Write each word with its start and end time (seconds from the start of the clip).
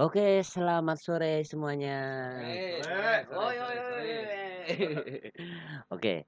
Oke, 0.00 0.40
selamat 0.40 0.96
sore 0.96 1.44
semuanya. 1.44 2.32
Sore, 2.80 3.28
sore, 3.28 3.76
sore. 3.84 4.16
Oke, 5.94 6.24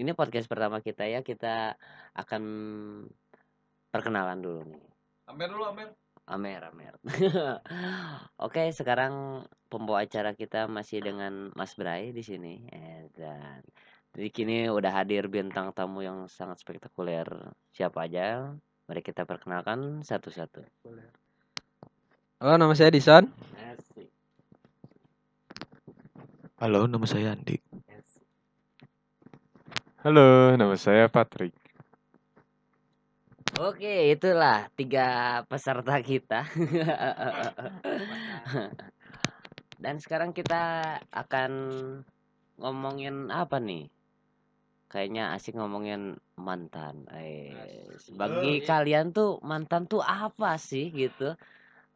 ini 0.00 0.10
podcast 0.16 0.48
pertama 0.48 0.80
kita 0.80 1.04
ya, 1.04 1.20
kita 1.20 1.76
akan 2.16 2.42
perkenalan 3.92 4.40
dulu 4.40 4.64
nih. 4.64 4.80
Amer 5.28 5.52
dulu, 5.52 5.68
Amer. 5.68 5.92
Amer, 6.24 6.72
Amer. 6.72 6.96
Oke, 8.48 8.72
sekarang 8.72 9.44
pembawa 9.68 10.08
acara 10.08 10.32
kita 10.32 10.72
masih 10.72 11.04
dengan 11.04 11.52
Mas 11.52 11.76
Bray 11.76 12.16
di 12.16 12.24
sini, 12.24 12.64
eh, 12.72 13.12
dan 13.12 13.60
di 14.16 14.32
kini 14.32 14.72
udah 14.72 15.04
hadir 15.04 15.28
bintang 15.28 15.76
tamu 15.76 16.00
yang 16.00 16.32
sangat 16.32 16.64
spektakuler. 16.64 17.28
Siapa 17.76 18.08
aja? 18.08 18.56
Mari 18.90 19.06
kita 19.06 19.22
perkenalkan 19.22 20.02
satu-satu. 20.02 20.66
Halo, 22.42 22.58
nama 22.58 22.74
saya 22.74 22.90
Dison. 22.90 23.22
Asik, 23.54 24.10
Halo, 26.58 26.90
nama 26.90 27.06
saya 27.06 27.38
Andi. 27.38 27.54
asik. 27.86 28.26
Halo, 30.02 30.58
nama 30.58 30.74
saya 30.74 31.06
Patrick. 31.06 31.54
Oke, 33.62 34.10
itulah 34.10 34.66
tiga 34.74 35.38
peserta 35.46 35.94
kita. 36.02 36.50
Dan 39.86 40.02
sekarang 40.02 40.34
kita 40.34 40.98
akan 41.14 41.50
ngomongin 42.58 43.30
apa 43.30 43.62
nih? 43.62 43.86
Kayaknya 44.90 45.38
asik 45.38 45.54
ngomongin 45.54 46.18
mantan. 46.34 47.06
Eh, 47.14 47.54
bagi 48.18 48.58
Asik. 48.58 48.66
kalian 48.66 49.14
tuh 49.14 49.38
mantan 49.46 49.86
tuh 49.86 50.02
apa 50.02 50.58
sih 50.58 50.90
gitu? 50.90 51.38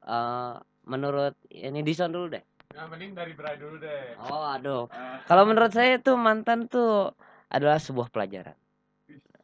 Eh, 0.06 0.54
menurut 0.86 1.34
ini 1.50 1.82
Dison 1.82 2.14
dulu 2.14 2.38
deh. 2.38 2.44
Yang 2.70 2.88
mending 2.94 3.12
dari 3.18 3.32
Bray 3.34 3.58
dulu 3.58 3.82
deh. 3.82 4.14
Oh, 4.30 4.46
aduh. 4.46 4.86
Kalau 5.26 5.42
menurut 5.42 5.74
saya 5.74 5.98
tuh 5.98 6.14
mantan 6.14 6.70
tuh 6.70 7.10
adalah 7.50 7.82
sebuah 7.82 8.14
pelajaran. 8.14 8.54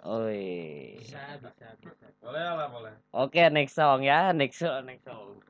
Oi. 0.06 0.96
Bisa, 1.02 1.20
bisa, 1.42 1.66
bisa. 1.82 2.06
Boleh 2.24 2.40
lah, 2.40 2.68
boleh. 2.70 2.94
Oke, 3.12 3.42
next 3.50 3.76
song 3.76 4.06
ya, 4.06 4.32
next 4.32 4.62
song, 4.62 4.86
next 4.86 5.04
song. 5.04 5.42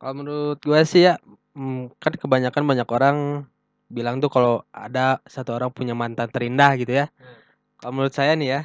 Kalau 0.00 0.14
menurut 0.16 0.58
gue 0.62 0.80
sih 0.88 1.06
ya, 1.06 1.20
mm, 1.58 1.98
kan 2.00 2.14
kebanyakan 2.16 2.64
banyak 2.64 2.88
orang 2.88 3.16
bilang 3.92 4.24
tuh 4.24 4.32
kalau 4.32 4.64
ada 4.72 5.20
satu 5.28 5.52
orang 5.52 5.68
punya 5.68 5.92
mantan 5.92 6.32
terindah 6.32 6.72
gitu 6.80 7.04
ya. 7.04 7.06
Kalau 7.76 7.92
menurut 7.92 8.14
saya 8.16 8.32
nih 8.32 8.48
ya, 8.48 8.60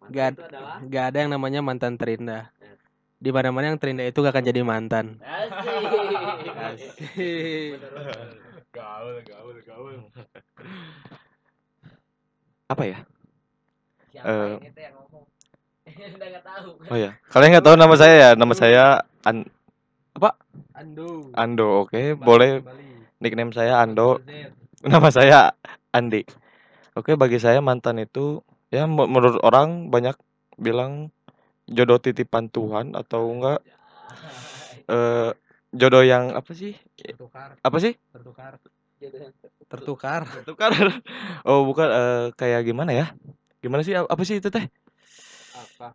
Mantan 0.00 0.14
Gak- 0.16 0.48
adalah 0.48 0.76
gak 0.86 1.04
ada 1.12 1.18
yang 1.26 1.30
namanya 1.34 1.60
mantan 1.60 1.98
terindah. 2.00 2.48
Yes. 2.62 2.78
Di 3.18 3.30
mana-mana 3.34 3.74
yang 3.74 3.78
terindah 3.80 4.06
itu 4.06 4.18
gak 4.22 4.32
akan 4.32 4.44
jadi 4.46 4.60
mantan. 4.62 5.18
asik. 5.20 6.96
Asik. 6.96 7.78
Gaul, 8.70 9.14
gaul, 9.26 9.56
gaul. 9.66 9.94
Apa 12.70 12.82
ya? 12.86 12.98
Siapa 14.14 14.30
yang 14.30 14.62
itu 14.62 14.80
yang 14.80 14.94
ngomong? 14.94 15.24
Udah 16.16 16.28
gak 16.38 16.44
tahu. 16.44 16.68
Oh 16.86 16.96
ya, 16.98 17.10
kalian 17.30 17.50
nggak 17.56 17.66
tahu 17.66 17.76
nama 17.78 17.94
saya 17.98 18.14
ya? 18.14 18.30
Nama 18.38 18.54
saya 18.54 18.84
An 19.26 19.36
Ando. 20.76 21.32
Ando, 21.32 21.68
oke, 21.84 22.14
Kembali, 22.14 22.24
boleh. 22.24 22.50
kembali. 22.60 22.85
Nickname 23.22 23.52
saya 23.56 23.80
Ando, 23.80 24.20
Z. 24.20 24.52
nama 24.84 25.08
saya 25.08 25.56
Andi. 25.92 26.22
Oke, 26.96 27.16
bagi 27.16 27.38
saya 27.40 27.60
mantan 27.64 28.00
itu 28.00 28.40
ya 28.72 28.84
me- 28.88 29.08
menurut 29.08 29.40
orang 29.44 29.88
banyak 29.92 30.16
bilang 30.60 31.12
jodoh 31.68 31.98
titipan 32.00 32.48
Tuhan 32.52 32.94
atau 32.96 33.22
enggak 33.32 33.60
eh 34.92 35.30
jodoh 35.76 36.04
yang 36.04 36.32
apa 36.36 36.52
sih? 36.56 36.72
Tertukar, 36.96 37.56
Apa 37.62 37.78
sih? 37.82 37.92
tertukar. 38.12 38.52
Tertukar. 39.66 40.22
Tukar. 40.46 40.72
Oh, 41.48 41.62
bukan 41.68 41.88
eh, 41.90 42.24
kayak 42.34 42.66
gimana 42.66 42.90
ya? 42.90 43.06
Gimana 43.62 43.82
sih 43.86 43.94
apa 43.94 44.22
sih 44.26 44.38
itu 44.42 44.48
teh? 44.50 44.66
Apa? 45.54 45.88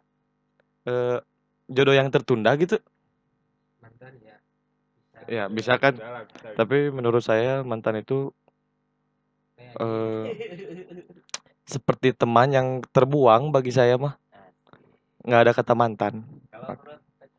Eh 0.87 1.17
jodoh 1.71 1.95
yang 1.95 2.09
tertunda 2.13 2.51
gitu. 2.59 2.77
Ya. 5.27 5.45
Bisa 5.51 5.77
kan? 5.77 5.97
Tapi 6.57 6.89
menurut 6.89 7.21
saya 7.21 7.61
mantan 7.61 8.01
itu 8.01 8.31
eh 9.79 10.25
seperti 11.65 12.11
teman 12.11 12.51
yang 12.51 12.67
terbuang 12.91 13.53
bagi 13.55 13.71
saya 13.71 13.95
mah. 13.95 14.19
Nggak 15.23 15.41
ada 15.41 15.51
kata 15.55 15.73
mantan. 15.77 16.13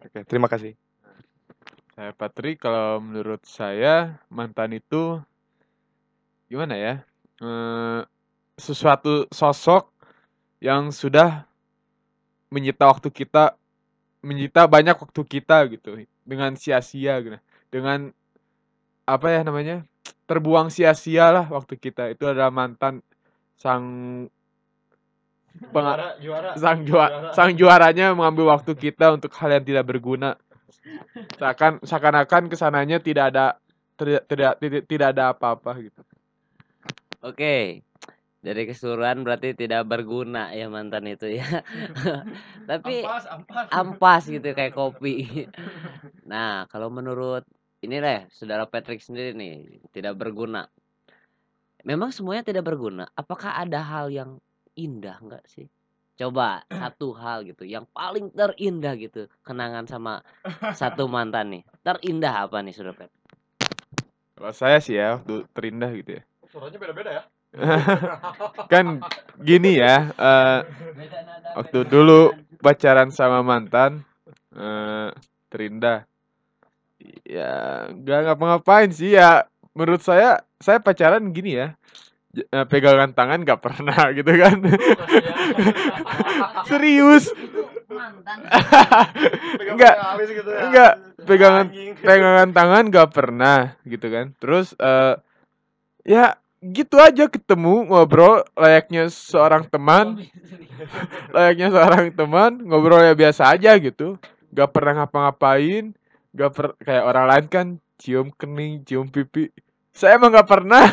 Oke, 0.03 0.25
terima 0.26 0.48
kasih. 0.50 0.75
Saya 1.92 2.16
Patrick, 2.16 2.65
kalau 2.65 3.04
menurut 3.04 3.44
saya 3.44 4.16
mantan 4.32 4.72
itu 4.72 5.21
gimana 6.48 6.75
ya? 6.75 6.94
Eh, 7.42 8.00
sesuatu 8.56 9.28
sosok 9.28 9.92
yang 10.62 10.88
sudah 10.88 11.44
menyita 12.48 12.88
waktu 12.88 13.12
kita, 13.12 13.59
menyita 14.25 14.65
banyak 14.65 14.97
waktu 14.97 15.22
kita 15.26 15.69
gitu, 15.69 16.06
dengan 16.25 16.56
sia-sia 16.56 17.21
gitu. 17.21 17.38
Dengan 17.72 18.12
apa 19.09 19.27
ya 19.33 19.41
namanya? 19.43 19.88
Terbuang 20.28 20.69
sia-sia 20.69 21.33
lah 21.33 21.47
waktu 21.49 21.81
kita. 21.81 22.12
Itu 22.12 22.28
adalah 22.28 22.53
mantan 22.53 23.00
sang 23.56 23.84
Juara, 25.53 26.16
juara. 26.16 26.56
sang 26.56 26.81
juara 26.88 27.28
sang 27.37 27.53
juaranya 27.53 28.16
mengambil 28.16 28.56
waktu 28.56 28.72
kita 28.72 29.12
untuk 29.12 29.37
hal 29.37 29.53
yang 29.53 29.60
tidak 29.69 29.84
berguna 29.84 30.33
seakan 31.37 31.77
seakan-akan 31.84 32.49
ke 32.49 32.56
sananya 32.56 32.97
tidak 33.05 33.37
ada 33.37 33.60
tidak 34.00 34.25
tidak 34.33 34.53
tidak, 34.56 34.83
tidak 34.89 35.06
ada 35.12 35.37
apa-apa 35.37 35.77
gitu 35.84 36.00
Oke. 37.22 37.87
Dari 38.43 38.62
keseluruhan 38.66 39.22
berarti 39.22 39.54
tidak 39.54 39.87
berguna 39.87 40.50
ya 40.50 40.66
mantan 40.66 41.06
itu 41.06 41.39
ya. 41.39 41.47
Tapi 42.71 43.06
Ampas, 43.06 43.25
ampas. 43.31 43.66
ampas 43.71 44.22
gitu 44.27 44.49
kayak 44.50 44.75
kopi. 44.75 45.47
Nah, 46.27 46.66
kalau 46.66 46.91
menurut 46.91 47.47
ini 47.82 47.98
deh, 47.98 48.20
saudara 48.31 48.65
Patrick 48.65 49.03
sendiri 49.03 49.34
nih, 49.34 49.82
tidak 49.91 50.15
berguna. 50.16 50.70
Memang 51.82 52.15
semuanya 52.15 52.47
tidak 52.47 52.66
berguna. 52.66 53.10
Apakah 53.19 53.59
ada 53.59 53.82
hal 53.82 54.06
yang 54.09 54.38
indah 54.78 55.19
enggak 55.19 55.43
sih? 55.50 55.66
Coba 56.15 56.62
satu 56.71 57.10
hal 57.19 57.42
gitu, 57.44 57.66
yang 57.66 57.84
paling 57.91 58.31
terindah 58.31 58.94
gitu, 58.94 59.26
kenangan 59.42 59.91
sama 59.91 60.22
satu 60.72 61.10
mantan 61.10 61.59
nih. 61.59 61.62
Terindah 61.82 62.47
apa 62.47 62.62
nih, 62.62 62.72
saudara 62.72 62.94
Patrick? 62.94 63.22
kalau 64.42 64.59
saya 64.59 64.82
sih 64.82 64.98
ya 64.98 65.22
waktu 65.22 65.47
terindah 65.54 65.94
gitu 65.94 66.19
ya 66.19 66.22
Suaranya 66.50 66.78
beda-beda 66.82 67.10
ya. 67.15 67.22
kan 68.72 68.98
gini 69.38 69.78
ya 69.78 70.10
eh, 70.10 70.60
waktu 71.54 71.87
dulu 71.87 72.34
pacaran 72.59 73.15
sama 73.15 73.47
mantan 73.47 74.03
eh, 74.50 75.15
terindah 75.47 76.03
ya 77.27 77.87
nggak 77.93 78.21
ngapa-ngapain 78.31 78.91
sih 78.93 79.17
ya. 79.17 79.47
Menurut 79.73 80.05
saya 80.05 80.45
saya 80.61 80.79
pacaran 80.79 81.33
gini 81.33 81.59
ya. 81.59 81.75
Eh, 82.33 82.65
pegangan 82.65 83.13
tangan 83.13 83.45
nggak 83.45 83.61
pernah 83.61 84.09
gitu 84.19 84.33
kan. 84.33 84.57
Serius. 86.69 87.29
Mantan. 87.93 88.39
Enggak, 89.73 89.95
habis 90.01 90.29
gitu 90.33 90.49
ya. 90.49 90.61
enggak, 90.65 90.93
pegangan 91.29 91.67
pegangan 92.01 92.49
tangan 92.57 92.85
nggak 92.89 93.11
pernah 93.13 93.59
gitu 93.84 94.07
kan. 94.09 94.33
Terus 94.41 94.73
eh 94.81 95.15
ya 96.09 96.41
gitu 96.65 96.97
aja 96.97 97.29
ketemu 97.29 97.93
ngobrol. 97.93 98.49
Layaknya 98.57 99.13
seorang 99.13 99.69
teman. 99.69 100.25
Layaknya 101.37 101.69
seorang 101.69 102.07
teman 102.17 102.65
ngobrol 102.65 103.05
ya 103.05 103.13
biasa 103.13 103.53
aja 103.53 103.77
gitu. 103.77 104.17
Nggak 104.57 104.73
pernah 104.73 105.05
ngapa-ngapain 105.05 105.93
nggak 106.33 106.51
per 106.57 106.67
kayak 106.81 107.05
orang 107.05 107.27
lain 107.29 107.47
kan 107.49 107.67
cium 108.01 108.33
kening 108.34 108.83
cium 108.89 109.07
pipi. 109.13 109.53
Saya 109.93 110.17
emang 110.17 110.33
nggak 110.33 110.49
pernah. 110.49 110.89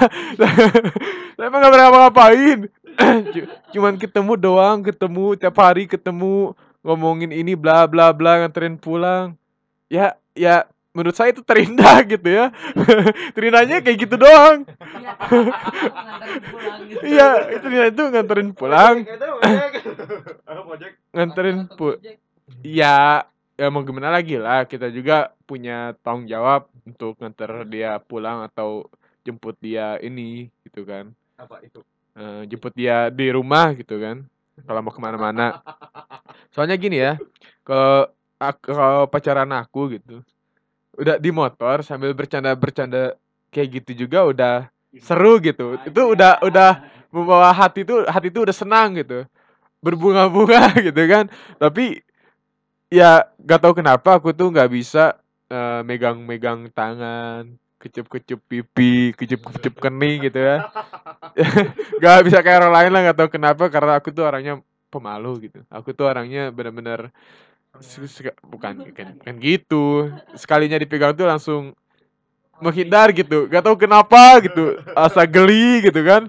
Saya 1.40 1.46
emang 1.48 1.60
nggak 1.64 1.74
pernah 1.74 1.86
ngapa-ngapain. 1.88 2.60
Cu- 3.34 3.50
cuman 3.72 3.96
ketemu 3.96 4.34
doang 4.36 4.84
ketemu 4.84 5.40
tiap 5.40 5.56
hari 5.56 5.88
ketemu 5.88 6.52
ngomongin 6.84 7.32
ini 7.32 7.56
bla 7.56 7.88
bla 7.88 8.12
bla 8.12 8.44
nganterin 8.44 8.76
pulang. 8.76 9.40
Ya 9.88 10.20
ya 10.36 10.68
menurut 10.92 11.16
saya 11.16 11.32
itu 11.32 11.40
terindah 11.40 12.04
gitu 12.12 12.28
ya. 12.28 12.52
Terindahnya 13.36 13.80
kayak 13.80 13.98
gitu 14.04 14.16
doang. 14.20 14.68
Iya 17.00 17.30
itu 17.56 17.68
itu 17.72 18.02
nganterin 18.12 18.52
pulang. 18.52 19.08
Nganterin 21.16 21.72
pu 21.72 21.96
ya 22.66 23.24
ya 23.60 23.68
mau 23.68 23.84
gimana 23.84 24.08
lagi 24.08 24.40
lah. 24.40 24.64
Kita 24.64 24.88
juga 24.88 25.36
punya 25.44 25.92
tanggung 26.00 26.32
jawab 26.32 26.72
untuk 26.88 27.20
nganter 27.20 27.68
dia 27.68 28.00
pulang 28.00 28.48
atau 28.48 28.88
jemput 29.28 29.60
dia 29.60 30.00
ini 30.00 30.48
gitu 30.64 30.88
kan. 30.88 31.12
Apa 31.36 31.60
itu? 31.68 31.84
Eh, 32.16 32.48
jemput 32.48 32.72
dia 32.72 33.12
di 33.12 33.28
rumah 33.28 33.76
gitu 33.76 34.00
kan. 34.00 34.24
Kalau 34.64 34.80
mau 34.80 34.96
ke 34.96 35.02
mana-mana. 35.04 35.60
Soalnya 36.56 36.80
gini 36.80 37.04
ya 37.04 37.20
kalau 37.68 38.10
kalau 38.64 39.06
pacaran 39.06 39.52
aku 39.54 40.00
gitu 40.00 40.24
udah 40.98 41.16
di 41.22 41.30
motor 41.32 41.86
sambil 41.86 42.12
bercanda-bercanda 42.18 43.16
kayak 43.54 43.84
gitu 43.84 44.08
juga 44.08 44.26
udah 44.26 44.56
seru 45.00 45.38
gitu. 45.40 45.78
Itu 45.86 46.18
udah 46.18 46.42
udah 46.44 46.72
membawa 47.14 47.54
hati 47.54 47.86
tuh 47.86 48.10
hati 48.10 48.34
tuh 48.34 48.50
udah 48.50 48.56
senang 48.56 48.98
gitu. 48.98 49.24
Berbunga-bunga 49.80 50.74
gitu 50.88 51.04
kan. 51.08 51.30
Tapi 51.62 52.02
ya 52.90 53.30
gak 53.38 53.62
tahu 53.62 53.74
kenapa 53.78 54.18
aku 54.18 54.34
tuh 54.34 54.50
nggak 54.50 54.70
bisa 54.70 55.18
eh, 55.50 55.82
megang-megang 55.86 56.70
tangan 56.74 57.46
kecup-kecup 57.80 58.40
pipi 58.44 59.16
kecup-kecup 59.16 59.80
kening 59.80 60.28
gitu 60.28 60.36
ya. 60.36 60.68
Gak 62.04 62.28
bisa 62.28 62.44
kayak 62.44 62.68
orang 62.68 62.76
lain 62.76 62.92
lah 62.92 63.02
gak 63.08 63.18
tahu 63.24 63.30
kenapa 63.40 63.72
karena 63.72 63.96
aku 63.96 64.12
tuh 64.12 64.28
orangnya 64.28 64.60
pemalu 64.92 65.48
gitu. 65.48 65.64
Aku 65.72 65.96
tuh 65.96 66.12
orangnya 66.12 66.52
bener-bener 66.52 67.08
suka- 67.80 68.36
bukan 68.44 68.84
bukan, 68.84 69.16
bukan 69.24 69.36
gitu. 69.40 70.12
Sekalinya 70.36 70.76
dipegang 70.76 71.16
tuh 71.16 71.24
langsung 71.24 71.72
menghindar 72.60 73.16
gitu. 73.16 73.48
Gak 73.48 73.64
tahu 73.64 73.80
kenapa 73.80 74.44
gitu 74.44 74.76
asa 74.92 75.24
geli 75.24 75.88
gitu 75.88 76.04
kan. 76.04 76.28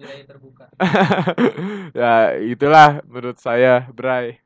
Ya 1.92 2.38
itulah 2.40 3.02
menurut 3.04 3.36
saya 3.36 3.84
Bray. 3.90 4.38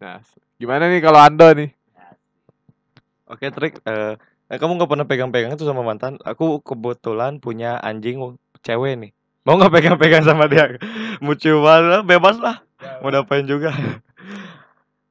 Nah 0.00 0.22
gimana 0.58 0.90
nih 0.90 1.00
kalau 1.00 1.22
Ando 1.22 1.48
nih 1.54 1.70
Oke, 3.28 3.52
trik. 3.52 3.76
Eh, 3.84 4.16
eh, 4.48 4.56
kamu 4.56 4.80
nggak 4.80 4.88
pernah 4.88 5.04
pegang-pegang 5.04 5.52
itu 5.52 5.68
sama 5.68 5.84
mantan? 5.84 6.16
Aku 6.24 6.64
kebetulan 6.64 7.44
punya 7.44 7.76
anjing 7.76 8.40
cewek 8.64 8.96
nih. 8.96 9.12
Mau 9.44 9.60
nggak 9.60 9.68
pegang-pegang 9.68 10.24
sama 10.24 10.48
dia? 10.48 10.80
Mau 11.20 11.36
ciuman 11.36 11.82
lah, 11.84 12.00
bebas 12.00 12.40
lah. 12.40 12.64
Mau 13.04 13.12
ngapain 13.12 13.44
juga. 13.44 13.72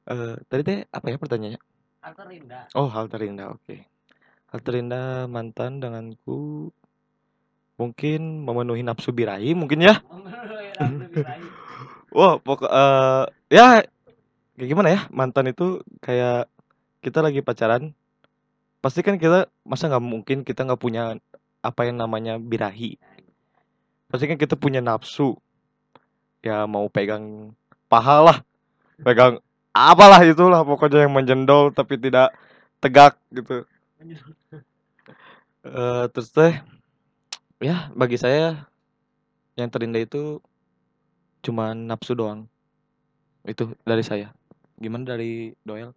Eh, 0.08 0.40
tadi 0.48 0.62
teh 0.64 0.78
apa 0.88 1.12
ya 1.12 1.20
pertanyaannya? 1.20 1.60
Hal 2.00 2.16
terindah. 2.16 2.64
Oh, 2.72 2.88
hal 2.88 3.12
terindah. 3.12 3.52
Oke. 3.52 3.84
Hal 4.48 4.64
terindah 4.64 5.28
mantan 5.28 5.84
denganku 5.84 6.72
mungkin 7.76 8.40
memenuhi 8.40 8.80
nafsu 8.80 9.12
birahi 9.12 9.52
mungkin 9.52 9.84
ya. 9.84 10.00
Wah, 12.16 12.40
pokok 12.40 12.72
eh 12.72 13.24
ya 13.52 13.84
kayak 14.58 14.70
gimana 14.74 14.88
ya? 14.90 15.00
Mantan 15.14 15.54
itu 15.54 15.80
kayak 16.02 16.50
kita 16.98 17.22
lagi 17.22 17.40
pacaran, 17.46 17.94
pasti 18.82 19.06
kan 19.06 19.14
kita 19.16 19.46
masa 19.62 19.86
nggak 19.86 20.02
mungkin 20.02 20.42
kita 20.42 20.66
nggak 20.66 20.82
punya 20.82 21.14
apa 21.62 21.86
yang 21.86 22.02
namanya 22.02 22.42
birahi. 22.42 22.98
Pasti 24.10 24.26
kan 24.26 24.34
kita 24.34 24.58
punya 24.58 24.82
nafsu. 24.82 25.38
Ya 26.42 26.66
mau 26.66 26.86
pegang 26.90 27.54
paha 27.90 28.22
lah, 28.22 28.38
pegang 29.02 29.42
apalah 29.74 30.22
itulah 30.22 30.62
pokoknya 30.62 31.06
yang 31.06 31.14
menjendol 31.14 31.74
tapi 31.74 31.98
tidak 31.98 32.34
tegak 32.78 33.18
gitu. 33.34 33.66
Eh 35.66 36.04
terus 36.14 36.30
teh 36.30 36.54
ya 37.58 37.90
bagi 37.90 38.14
saya 38.14 38.70
yang 39.58 39.66
terindah 39.66 39.98
itu 39.98 40.38
cuma 41.42 41.74
nafsu 41.74 42.14
doang. 42.14 42.46
Itu 43.42 43.74
dari 43.82 44.06
saya. 44.06 44.37
Gimana 44.78 45.18
dari 45.18 45.50
Doel? 45.66 45.90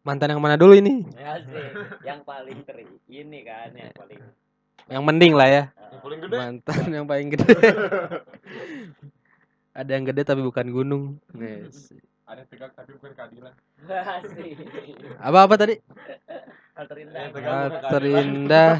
Mantan 0.00 0.32
yang 0.32 0.40
mana 0.40 0.56
dulu 0.56 0.72
ini? 0.72 1.04
Ya 1.12 1.36
sih, 1.44 1.66
yang 2.08 2.24
paling 2.24 2.64
teri 2.64 2.88
ini 3.12 3.44
kan 3.44 3.68
yang 3.76 3.92
paling 3.92 4.16
Yang 4.88 5.02
mending 5.04 5.32
lah 5.36 5.46
ya. 5.46 5.62
Yang 5.76 6.00
paling 6.00 6.20
gede. 6.24 6.36
Mantan 6.40 6.84
yang 6.88 7.06
paling 7.06 7.28
gede. 7.28 7.52
Ada 9.80 9.90
yang 9.92 10.04
gede 10.08 10.22
tapi 10.24 10.40
bukan 10.40 10.66
gunung. 10.72 11.04
Yes. 11.36 11.92
Ada 12.24 12.48
tegak 12.48 12.72
tapi 12.72 12.96
bukan 12.96 13.12
keadilan. 13.12 13.52
Apa 15.28 15.38
apa 15.44 15.54
tadi? 15.60 15.76
Hal 16.74 16.84
terindah. 16.88 17.20
Ah, 17.44 17.68
terindah. 17.92 18.70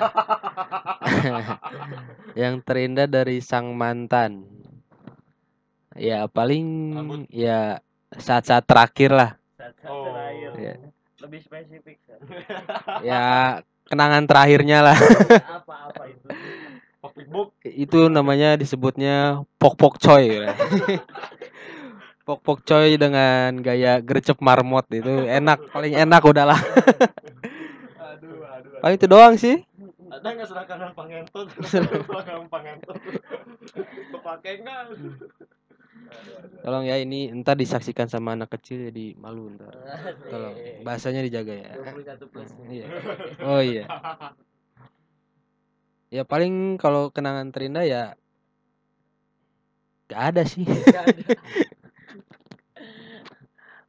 yang 2.40 2.64
terindah 2.64 3.05
dari 3.05 3.44
sang 3.44 3.76
mantan. 3.76 4.59
Ya 5.98 6.31
paling 6.31 6.66
Rambut. 6.94 7.20
ya 7.31 7.82
saat-saat 8.14 8.62
terakhir 8.62 9.10
lah. 9.10 9.31
Saat-saat 9.58 9.90
Oh. 9.90 10.06
terakhir. 10.06 10.50
Ya. 10.56 10.75
Lebih 11.20 11.40
spesifik. 11.42 11.96
Sar. 12.06 12.19
Ya 13.08 13.22
kenangan 13.90 14.25
terakhirnya 14.31 14.78
lah. 14.87 14.96
Apa-apa 15.58 16.02
itu. 16.10 16.26
Book. 17.31 17.52
Itu 17.62 18.08
namanya 18.08 18.56
disebutnya 18.56 19.44
pok-pok 19.60 20.00
coy. 20.00 20.40
pok-pok 22.26 22.62
coy 22.62 22.96
dengan 22.96 23.54
gaya 23.60 23.98
gercep 24.00 24.38
marmot 24.40 24.86
itu 24.88 25.26
enak, 25.28 25.58
paling 25.70 25.94
enak 25.94 26.22
udahlah. 26.22 26.58
Aduh, 27.98 28.40
aduh. 28.46 28.78
Paling 28.81 28.96
itu 28.98 29.06
doang 29.06 29.34
sih. 29.36 29.62
Ada 30.10 30.26
nggak 30.26 30.48
serakanan 30.48 30.90
pangentot? 30.94 31.46
Serakanan 31.62 32.46
pangentot. 32.48 32.96
Kepake 34.10 34.50
nggak? 34.64 34.82
Tolong 36.60 36.84
ya 36.84 37.00
ini 37.00 37.32
entar 37.32 37.56
disaksikan 37.56 38.06
sama 38.12 38.36
anak 38.36 38.52
kecil 38.52 38.92
jadi 38.92 39.16
malu 39.16 39.48
ntar. 39.56 39.72
Tolong 40.28 40.54
bahasanya 40.84 41.24
dijaga 41.24 41.54
ya. 41.56 41.72
21 41.76 42.28
plus. 42.28 42.50
Iya. 42.76 42.86
Oh 43.40 43.60
iya. 43.64 43.84
Ya 46.10 46.26
paling 46.26 46.74
kalau 46.82 47.14
kenangan 47.14 47.54
terindah 47.54 47.86
ya 47.86 48.02
gak 50.10 50.34
ada 50.34 50.42
sih. 50.42 50.66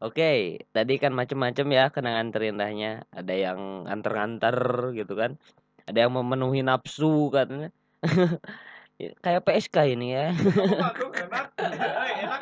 Oke, 0.01 0.57
tadi 0.73 0.94
kan 0.97 1.13
macam-macam 1.13 1.68
ya 1.77 1.83
kenangan 1.94 2.27
terindahnya. 2.33 3.06
Ada 3.13 3.33
yang 3.38 3.59
anter-anter 3.85 4.57
gitu 4.97 5.13
kan. 5.13 5.38
Ada 5.85 6.09
yang 6.09 6.13
memenuhi 6.18 6.62
nafsu 6.65 7.29
katanya. 7.29 7.69
Ya, 9.01 9.12
Kayak 9.18 9.42
PSK 9.50 9.98
ini 9.98 10.13
ya. 10.13 10.30
Enak. 10.30 10.94
Eh, 11.57 12.13
Enak. 12.21 12.42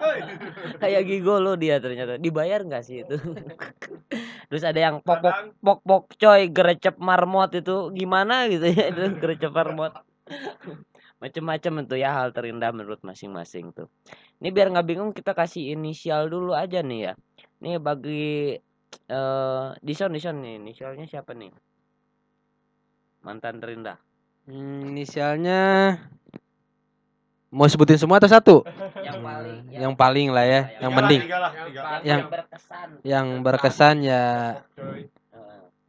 Kayak 0.83 1.03
gigolo 1.07 1.55
dia 1.55 1.79
ternyata. 1.79 2.19
Dibayar 2.19 2.59
nggak 2.67 2.83
sih 2.83 3.07
itu? 3.07 3.15
Terus 4.51 4.63
ada 4.67 4.75
yang 4.75 4.99
pok 4.99 5.23
pok 5.23 5.35
pok 5.63 5.79
pok 5.87 6.03
coy 6.19 6.51
gerecep 6.51 6.99
marmot 6.99 7.55
itu 7.55 7.95
gimana 7.95 8.49
gitu 8.51 8.67
ya 8.67 8.91
itu 8.91 9.01
gerecep 9.23 9.55
marmot. 9.55 9.95
Macem-macem 11.23 11.87
itu 11.87 11.95
ya 11.95 12.11
hal 12.15 12.35
terindah 12.35 12.75
menurut 12.75 12.99
masing-masing 13.07 13.71
tuh. 13.71 13.87
Ini 14.43 14.51
biar 14.51 14.67
nggak 14.75 14.87
bingung 14.87 15.11
kita 15.15 15.31
kasih 15.31 15.79
inisial 15.79 16.27
dulu 16.27 16.51
aja 16.51 16.83
nih 16.83 16.99
ya. 17.07 17.13
Nih 17.63 17.79
bagi 17.79 18.59
eh 19.07 19.67
Dison 19.79 20.11
Dison 20.11 20.43
nih 20.43 20.59
inisialnya 20.59 21.07
siapa 21.07 21.31
nih? 21.31 21.55
Mantan 23.23 23.63
terindah. 23.63 23.99
Hmm, 24.49 24.95
inisialnya 24.95 25.61
mau 27.49 27.65
sebutin 27.65 27.97
semua 27.97 28.21
atau 28.21 28.29
satu? 28.29 28.55
Yang 29.01 29.19
paling 29.21 29.57
Yang 29.73 29.93
paling 29.97 30.27
lah 30.29 30.45
ya, 30.45 30.61
yang 30.79 30.91
lah, 30.93 30.97
mending. 31.01 31.21
tiga 31.25 31.37
lah, 31.41 31.51
tiga. 31.51 31.81
paling 31.81 32.05
yang- 32.05 32.07
yang 32.21 32.21
berkesan. 32.29 32.87
Yang 33.01 33.27
berkesan 33.41 33.95
ya 34.05 34.23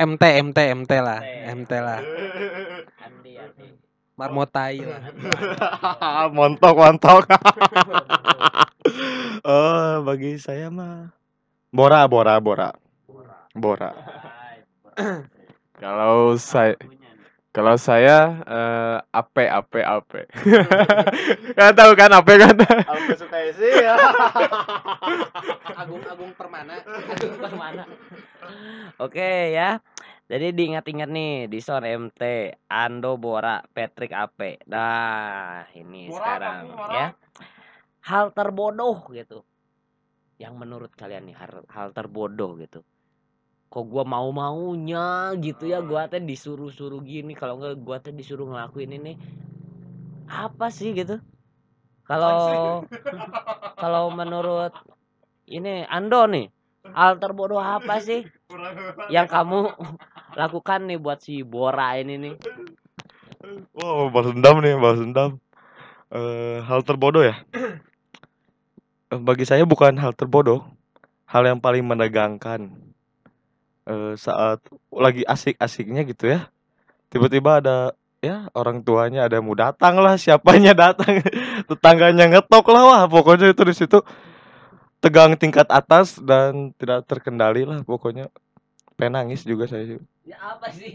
MT 0.00 0.22
MT 0.40 0.58
MT 0.80 0.92
lah, 0.98 1.20
MT 1.52 1.72
lah. 1.76 2.00
Andi 3.04 3.32
Andi. 3.36 3.68
Marmotai 4.16 4.80
lah. 4.80 5.00
montok 6.36 6.76
montok. 6.76 7.24
oh, 9.48 10.04
bagi 10.04 10.36
saya 10.36 10.68
mah 10.68 11.12
Bora 11.68 12.04
Bora 12.08 12.40
Bora. 12.40 12.70
Bora. 13.52 13.90
kalau 15.82 16.36
saya 16.36 16.76
kalau 17.50 17.74
saya 17.74 18.38
eh, 18.46 18.96
ape 19.10 19.44
ape 19.50 19.80
ape 19.82 20.20
kan 21.58 21.74
tahu 21.74 21.92
kan 21.98 22.10
ape 22.14 22.32
kan 22.38 22.54
Apa 22.54 23.14
suka 23.18 23.38
sih 23.58 23.72
ya? 23.82 23.94
Agung-agung 25.74 26.30
Permana. 26.38 26.78
mana? 27.58 27.84
Oke 29.02 29.50
ya. 29.54 29.82
Jadi 30.30 30.54
diingat-ingat 30.54 31.10
nih 31.10 31.50
di 31.50 31.58
Son 31.58 31.82
MT, 31.82 32.54
Ando 32.70 33.18
Bora, 33.18 33.58
Patrick 33.74 34.14
Ape. 34.14 34.62
Nah, 34.70 35.66
ini 35.74 36.06
Bora 36.06 36.14
sekarang 36.22 36.64
Bora? 36.70 36.94
ya. 36.94 37.06
Hal 38.06 38.30
terbodoh 38.30 39.10
gitu. 39.10 39.42
Yang 40.38 40.54
menurut 40.54 40.92
kalian 40.94 41.26
nih 41.26 41.34
hal, 41.34 41.66
hal 41.66 41.90
terbodoh 41.90 42.54
gitu. 42.62 42.86
Kok 43.70 43.84
gua 43.86 44.02
mau-maunya 44.02 45.30
gitu 45.38 45.70
ya 45.70 45.78
gua 45.78 46.10
teh 46.10 46.18
disuruh-suruh 46.18 47.06
gini 47.06 47.38
kalau 47.38 47.62
enggak 47.62 47.78
gua 47.78 47.96
teh 48.02 48.10
disuruh 48.10 48.50
ngelakuin 48.50 48.98
ini. 48.98 49.14
Apa 50.26 50.74
sih 50.74 50.90
gitu? 50.90 51.22
Kalau 52.02 52.82
kalau 53.78 54.10
menurut 54.10 54.74
ini 55.46 55.86
Ando 55.86 56.26
nih, 56.26 56.50
hal 56.90 57.22
terbodoh 57.22 57.62
apa 57.62 58.02
sih 58.02 58.26
yang 59.06 59.30
kamu 59.30 59.70
lakukan 60.40 60.90
nih 60.90 60.98
buat 60.98 61.22
si 61.22 61.46
Bora 61.46 61.94
ini 61.94 62.18
nih? 62.18 62.34
Wow, 63.70 64.10
balas 64.10 64.34
dendam 64.34 64.58
nih, 64.58 64.74
balas 64.74 64.98
dendam. 64.98 65.30
Eh, 66.10 66.58
hal 66.66 66.82
terbodoh 66.82 67.22
ya. 67.22 67.38
bagi 69.26 69.46
saya 69.46 69.62
bukan 69.62 69.98
hal 69.98 70.14
terbodoh, 70.14 70.66
hal 71.30 71.46
yang 71.46 71.62
paling 71.62 71.86
menegangkan. 71.86 72.89
Eee, 73.90 74.14
saat 74.14 74.62
lagi 74.94 75.26
asik-asiknya 75.26 76.06
gitu 76.06 76.30
ya, 76.30 76.46
tiba-tiba 77.10 77.58
ada 77.58 77.78
ya 78.22 78.46
orang 78.54 78.84
tuanya 78.86 79.26
ada 79.26 79.40
yang 79.40 79.46
mau 79.50 79.58
datang 79.58 79.98
lah, 79.98 80.14
siapanya 80.14 80.72
datang, 80.78 81.18
tetangganya 81.70 82.30
ngetok 82.30 82.66
lah, 82.70 82.82
wah 82.86 83.02
pokoknya 83.10 83.50
itu 83.50 83.62
di 83.66 83.74
situ 83.74 83.98
tegang 85.02 85.34
tingkat 85.40 85.66
atas 85.72 86.20
dan 86.22 86.70
tidak 86.78 87.08
terkendali 87.08 87.64
lah 87.66 87.80
pokoknya. 87.82 88.28
Pengen 89.00 89.16
nangis 89.16 89.42
juga 89.48 89.64
saya 89.66 89.96
sih. 89.96 89.98
Ya 90.28 90.38
apa 90.38 90.70
sih? 90.70 90.90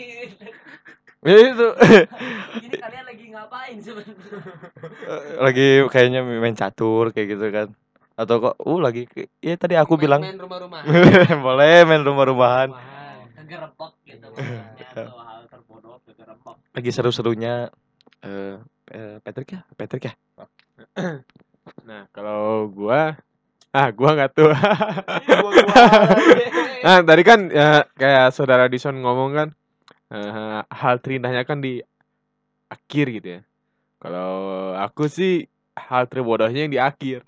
Ya 1.26 1.42
itu. 1.42 1.68
Ini 2.70 2.78
kalian 2.86 3.06
lagi 3.10 3.26
ngapain 3.34 3.78
sebenarnya? 3.82 4.14
Eee, 5.10 5.42
lagi 5.42 5.68
kayaknya 5.90 6.22
main 6.22 6.54
catur 6.54 7.10
kayak 7.10 7.28
gitu 7.34 7.46
kan. 7.50 7.68
Atau 8.16 8.40
kok 8.40 8.56
uh 8.64 8.80
lagi 8.80 9.04
ke 9.04 9.28
ya 9.44 9.60
tadi 9.60 9.76
aku 9.76 10.00
bilang 10.00 10.24
Main 10.24 10.40
rumah-rumahan. 10.40 11.36
boleh 11.46 11.76
main 11.84 12.04
rumah-rumahan. 12.04 12.70
Kegerepek 13.36 13.92
gitu 14.08 14.28
hal 15.20 15.42
terbodoh 15.52 16.00
kegerepek. 16.08 16.56
Lagi 16.76 16.90
seru-serunya 16.96 17.68
eee, 18.24 18.56
eee, 18.96 19.16
Patrick 19.20 19.50
ya? 19.52 19.62
Patrick 19.76 20.04
ya? 20.12 20.14
Nah, 21.86 22.06
kalau 22.14 22.70
gua 22.70 23.18
ah 23.74 23.90
gua 23.94 24.10
nggak 24.16 24.32
tuh. 24.38 24.50
Nah, 26.86 27.02
tadi 27.02 27.24
kan 27.26 27.50
ya 27.50 27.82
kayak 27.98 28.30
saudara 28.30 28.70
Dison 28.70 28.94
ngomong 29.02 29.32
kan 29.34 29.48
eh, 30.14 30.62
hal 30.70 31.02
terindahnya 31.02 31.44
kan 31.50 31.60
di 31.60 31.82
akhir 32.70 33.06
gitu 33.22 33.28
ya. 33.40 33.42
Kalau 34.02 34.32
aku 34.78 35.10
sih 35.10 35.46
hal 35.76 36.06
terbodohnya 36.12 36.66
yang 36.70 36.74
di 36.74 36.82
akhir. 36.82 37.26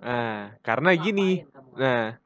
Nah, 0.00 0.56
karena 0.64 0.90
gini. 0.96 1.44
Nah, 1.76 2.16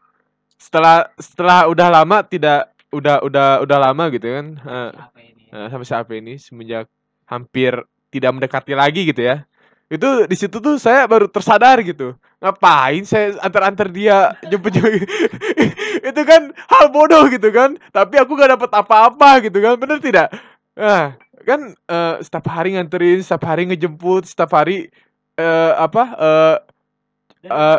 setelah 0.56 1.10
setelah 1.18 1.66
udah 1.68 1.88
lama 1.90 2.22
tidak 2.22 2.70
udah 2.94 3.20
udah 3.26 3.48
udah 3.66 3.78
lama 3.78 4.04
gitu 4.14 4.26
kan. 4.30 4.46
eh, 4.62 4.90
Apa 4.94 5.18
ini? 5.20 5.42
eh, 5.50 5.66
sampai 5.70 5.86
saat 5.86 6.06
ini 6.14 6.34
semenjak 6.38 6.86
hampir 7.26 7.74
tidak 8.14 8.30
mendekati 8.34 8.72
lagi 8.78 9.10
gitu 9.10 9.22
ya. 9.26 9.42
Itu 9.90 10.24
di 10.26 10.36
situ 10.38 10.58
tuh 10.62 10.78
saya 10.80 11.04
baru 11.10 11.26
tersadar 11.28 11.82
gitu. 11.82 12.14
Ngapain 12.40 13.02
saya 13.04 13.34
antar-antar 13.42 13.90
dia 13.90 14.32
jemput-jemput. 14.50 15.04
itu 16.08 16.22
kan 16.24 16.54
hal 16.70 16.86
bodoh 16.94 17.26
gitu 17.28 17.50
kan. 17.50 17.74
Tapi 17.90 18.14
aku 18.22 18.38
gak 18.38 18.54
dapat 18.58 18.70
apa-apa 18.70 19.30
gitu 19.44 19.58
kan. 19.60 19.74
Bener 19.76 19.98
tidak? 19.98 20.28
Nah, 20.78 21.14
kan 21.44 21.74
eh, 21.74 22.14
setiap 22.22 22.46
hari 22.48 22.78
nganterin, 22.78 23.20
setiap 23.20 23.44
hari 23.50 23.66
ngejemput, 23.68 24.24
setiap 24.30 24.50
hari 24.54 24.88
eh 25.34 25.72
apa 25.74 26.02
eh 26.14 26.56
Eh, 27.44 27.78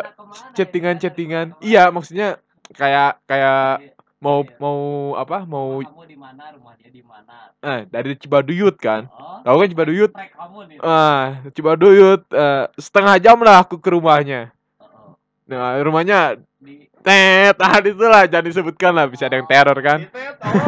chattingan-chattingan. 0.54 1.46
Iya, 1.58 1.90
maksudnya 1.90 2.38
kayak 2.72 3.18
kayak 3.26 3.82
Iya, 3.82 3.90
mau 4.18 4.42
iya. 4.42 4.54
mau 4.58 4.78
apa? 5.14 5.42
Mau 5.42 5.82
kamu 5.82 6.04
di 6.06 6.16
mana, 6.16 6.44
rumah 6.54 6.74
dia 6.78 6.90
di 6.90 7.02
mana. 7.02 7.50
eh 7.62 7.82
dari 7.90 8.14
Cibaduyut 8.14 8.76
kan. 8.78 9.10
Oh, 9.10 9.42
Tahu 9.42 9.56
kan 9.62 9.68
Cibaduyut? 9.70 10.10
trek 10.14 10.30
kamu 10.34 10.58
nih. 10.70 10.78
Ah, 10.82 11.42
Cibaduyut 11.50 12.22
eh, 12.30 12.64
setengah 12.78 13.16
jam 13.18 13.38
lah 13.42 13.66
aku 13.66 13.78
ke 13.78 13.90
rumahnya. 13.90 14.54
Oh, 14.78 15.14
Nah, 15.46 15.78
rumahnya 15.82 16.38
di 16.58 16.86
tet, 17.02 17.54
ah 17.66 17.78
itulah 17.78 18.26
jangan 18.26 18.46
disebutkan 18.46 18.90
lah 18.94 19.06
bisa 19.06 19.26
ada 19.26 19.38
yang 19.38 19.46
teror 19.46 19.78
kan. 19.82 19.98
Oh. 20.06 20.50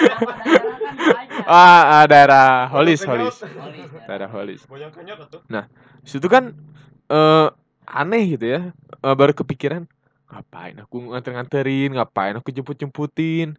kan. 0.00 1.26
Ah, 1.44 2.00
ah, 2.00 2.04
daerah 2.06 2.68
Holis. 2.70 3.00
Holis. 3.04 3.42
Holis. 3.42 3.88
Daerah 4.06 4.28
Holis. 4.28 4.60
Tuh. 4.64 5.40
Situ 6.04 6.26
kan 6.28 6.52
eh 7.10 7.48
aneh 7.86 8.36
gitu 8.36 8.46
ya. 8.46 8.60
Eh, 9.04 9.14
baru 9.16 9.32
kepikiran 9.36 9.84
ngapain 10.30 10.76
aku 10.78 11.10
nganter-nganterin, 11.10 11.90
ngapain 11.98 12.38
aku 12.38 12.54
jemput-jemputin, 12.54 13.58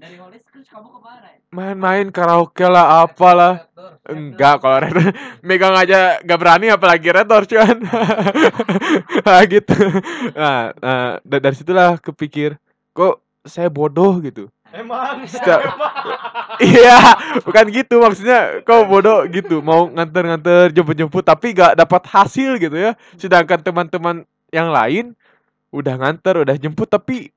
main-main 1.52 2.08
karaoke 2.16 2.64
lah 2.64 3.04
apalah. 3.04 3.60
Enggak, 4.08 4.64
kalau 4.64 4.82
Red 4.82 4.96
megang 5.48 5.76
aja 5.78 6.18
gak 6.24 6.40
berani 6.42 6.72
apalagi 6.74 7.12
Red 7.12 7.28
cuman. 7.28 7.78
nah, 9.28 9.44
gitu. 9.52 9.76
Nah, 10.34 10.74
nah, 10.82 11.08
da- 11.22 11.42
dari 11.44 11.56
situlah 11.56 12.00
kepikir 12.02 12.58
kok 12.96 13.22
saya 13.46 13.68
bodoh 13.70 14.18
gitu. 14.24 14.48
Emang. 14.72 15.28
Setiap-. 15.28 15.64
Iya, 16.62 17.18
bukan 17.42 17.74
gitu 17.74 17.98
maksudnya 17.98 18.62
kok 18.62 18.86
bodoh 18.86 19.26
gitu, 19.34 19.66
mau 19.66 19.90
nganter-nganter 19.90 20.70
jemput-jemput 20.70 21.26
tapi 21.26 21.58
gak 21.58 21.74
dapat 21.74 22.06
hasil 22.06 22.62
gitu 22.62 22.78
ya. 22.78 22.94
Sedangkan 23.18 23.66
teman-teman 23.66 24.22
yang 24.54 24.70
lain 24.70 25.18
udah 25.74 25.98
nganter, 25.98 26.46
udah 26.46 26.54
jemput 26.62 26.86
tapi 26.86 27.34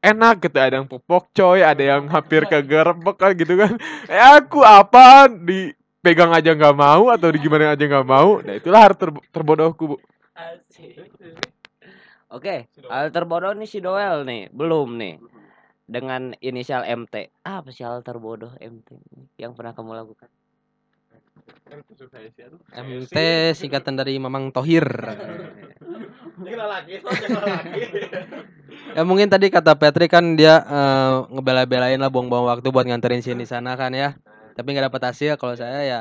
enak 0.00 0.48
gitu 0.48 0.56
ada 0.56 0.80
yang 0.80 0.88
popok 0.88 1.28
coy, 1.36 1.60
ada 1.60 1.82
yang 1.84 2.08
hampir 2.08 2.48
kegerebek 2.48 3.16
kan 3.20 3.32
gitu 3.36 3.54
kan. 3.60 3.76
Eh 4.08 4.24
aku 4.40 4.64
apa 4.64 5.28
dipegang 5.28 6.32
aja 6.32 6.56
nggak 6.56 6.76
mau 6.76 7.12
atau 7.12 7.28
di 7.28 7.38
gimana 7.44 7.76
aja 7.76 7.84
nggak 7.84 8.08
mau. 8.08 8.40
Nah 8.40 8.56
itulah 8.56 8.80
hal 8.88 8.96
ter- 8.96 9.26
terbodohku. 9.28 9.84
Bu. 9.84 9.96
Asik. 10.32 10.96
Oke, 12.30 12.70
hal 12.88 13.10
terbodoh 13.12 13.52
nih 13.52 13.68
si 13.68 13.82
Doel 13.82 14.24
nih, 14.24 14.48
belum 14.54 14.96
nih. 14.96 15.18
Dengan 15.90 16.38
inisial 16.38 16.86
MT. 16.86 17.34
Apa 17.42 17.74
sih 17.74 17.82
hal 17.82 18.06
terbodoh 18.06 18.54
MT 18.62 18.94
yang 19.42 19.58
pernah 19.58 19.74
kamu 19.74 19.98
lakukan? 19.98 20.30
MT 22.78 23.16
singkatan 23.58 23.98
dari 23.98 24.14
Mamang 24.22 24.54
Tohir. 24.54 24.86
Ya 28.94 29.02
mungkin 29.06 29.26
tadi 29.30 29.50
kata 29.50 29.74
Patrick 29.74 30.10
kan 30.10 30.38
dia 30.38 30.62
eh, 30.62 31.14
ngebela-belain 31.30 31.98
lah 31.98 32.10
buang-buang 32.10 32.46
waktu 32.46 32.70
buat 32.70 32.86
nganterin 32.86 33.22
sini 33.22 33.42
sana 33.46 33.74
kan 33.74 33.90
ya. 33.90 34.14
Tapi 34.54 34.66
nggak 34.70 34.90
dapat 34.90 35.02
hasil 35.10 35.38
kalau 35.38 35.54
saya 35.58 35.82
ya 35.86 36.00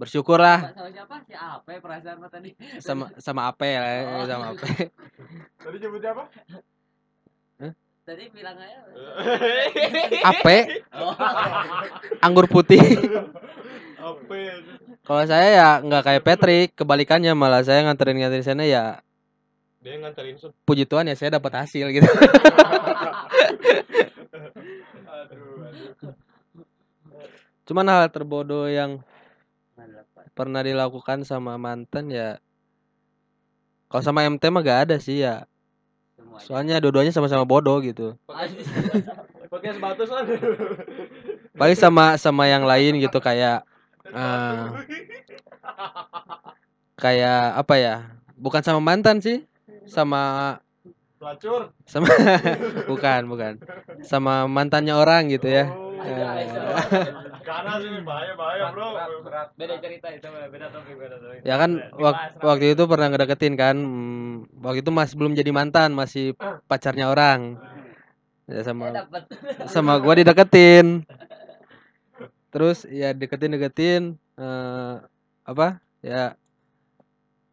bersyukur 0.00 0.40
lah 0.40 0.72
Sama 0.72 0.88
siapa? 0.90 1.16
Si 1.28 1.34
Ape 1.36 1.78
perasaan 1.78 2.18
tadi. 2.26 2.50
sama 2.80 3.04
sama 3.20 3.52
Ape 3.52 3.70
lah 3.76 3.92
ya, 3.92 4.02
sama 4.26 4.44
Ape. 4.56 4.68
Tadi 5.60 5.76
nyebutnya 5.78 6.10
apa? 6.16 6.24
Tadi 8.02 8.24
bilang 8.34 8.58
aja. 8.58 8.82
Ape 10.34 10.82
Oh. 10.92 11.14
anggur 12.18 12.50
putih. 12.50 12.82
Ya? 12.82 13.22
Kalau 15.06 15.22
saya 15.26 15.48
ya 15.54 15.68
nggak 15.78 16.02
kayak 16.02 16.22
Patrick, 16.26 16.68
kebalikannya 16.74 17.30
malah 17.38 17.62
saya 17.62 17.86
nganterin 17.86 18.18
nganterin 18.18 18.42
sana 18.46 18.66
ya 18.66 18.98
Dia 19.82 19.98
nganterin 19.98 20.38
sun. 20.38 20.50
puji 20.62 20.86
Tuhan 20.86 21.10
ya 21.10 21.14
saya 21.14 21.38
dapat 21.38 21.62
hasil 21.62 21.90
gitu. 21.90 22.06
Aduh, 25.06 25.62
aduh. 25.70 26.14
Cuman 27.66 27.86
hal 27.86 28.10
terbodoh 28.10 28.66
yang 28.66 29.02
pernah 30.34 30.62
dilakukan 30.62 31.22
sama 31.22 31.54
mantan 31.58 32.10
ya 32.10 32.38
kalau 33.86 34.02
sama 34.02 34.24
MT 34.24 34.42
mah 34.48 34.62
gak 34.64 34.80
ada 34.88 34.96
sih 34.96 35.20
ya. 35.20 35.44
Semuanya. 36.32 36.46
Soalnya 36.48 36.76
dua-duanya 36.80 37.12
sama-sama 37.12 37.44
bodoh 37.44 37.76
gitu. 37.84 38.16
Pakai 38.24 39.70
sepatu. 39.76 40.02
Paling 41.52 41.76
sama 41.76 42.16
sama 42.16 42.48
yang 42.48 42.64
lain 42.64 42.96
gitu 43.04 43.20
kayak 43.20 43.68
eh, 44.08 44.64
kayak 46.96 47.42
apa 47.60 47.74
ya? 47.76 47.94
Bukan 48.40 48.64
sama 48.64 48.80
mantan 48.80 49.20
sih. 49.20 49.44
Sama 49.84 50.56
Pelacur. 51.20 51.70
sama 51.86 52.10
bukan, 52.90 53.20
bukan. 53.30 53.52
Sama 54.02 54.48
mantannya 54.50 54.96
orang 54.96 55.30
gitu 55.30 55.46
ya. 55.46 55.70
Oh, 55.70 55.94
Eh. 56.02 57.30
Karena 57.42 57.72
sih 57.82 57.90
bahaya 58.06 58.32
bahaya 58.38 58.64
bro. 58.70 58.88
Beda 59.58 59.74
cerita 59.82 60.08
itu, 60.14 60.28
beda 60.30 60.66
topik, 60.70 60.94
beda 60.96 61.16
topik. 61.18 61.40
Ya 61.42 61.54
kan 61.58 61.70
wak- 61.98 62.38
waktu 62.38 62.66
itu 62.74 62.82
pernah 62.86 63.06
ngedeketin 63.10 63.54
kan. 63.58 63.76
hmm, 63.76 64.62
waktu 64.62 64.80
itu 64.86 64.90
masih 64.94 65.14
belum 65.18 65.32
jadi 65.34 65.50
mantan, 65.50 65.90
masih 65.94 66.34
pacarnya 66.70 67.10
orang. 67.10 67.58
Ya 68.46 68.62
sama 68.66 69.08
sama 69.70 69.98
gua 69.98 70.14
dideketin. 70.18 71.06
Terus 72.52 72.84
ya 72.86 73.16
deketin 73.16 73.54
deketin 73.56 74.02
eh 74.38 74.94
apa? 75.46 75.80
Ya 76.02 76.34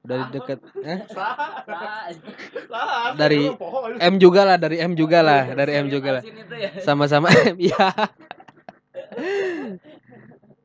dari 0.03 0.23
deket 0.31 0.59
eh 0.85 0.99
Dari 3.19 3.51
M 3.99 4.15
juga 4.21 4.41
lah, 4.45 4.57
dari 4.57 4.77
M 4.79 4.93
juga 4.93 5.19
lah, 5.25 5.43
dari 5.53 5.71
M 5.75 5.87
juga 5.89 6.09
lah. 6.19 6.23
Ya. 6.55 6.69
Sama-sama 6.81 7.29
M 7.33 7.57
ya. 7.73 7.89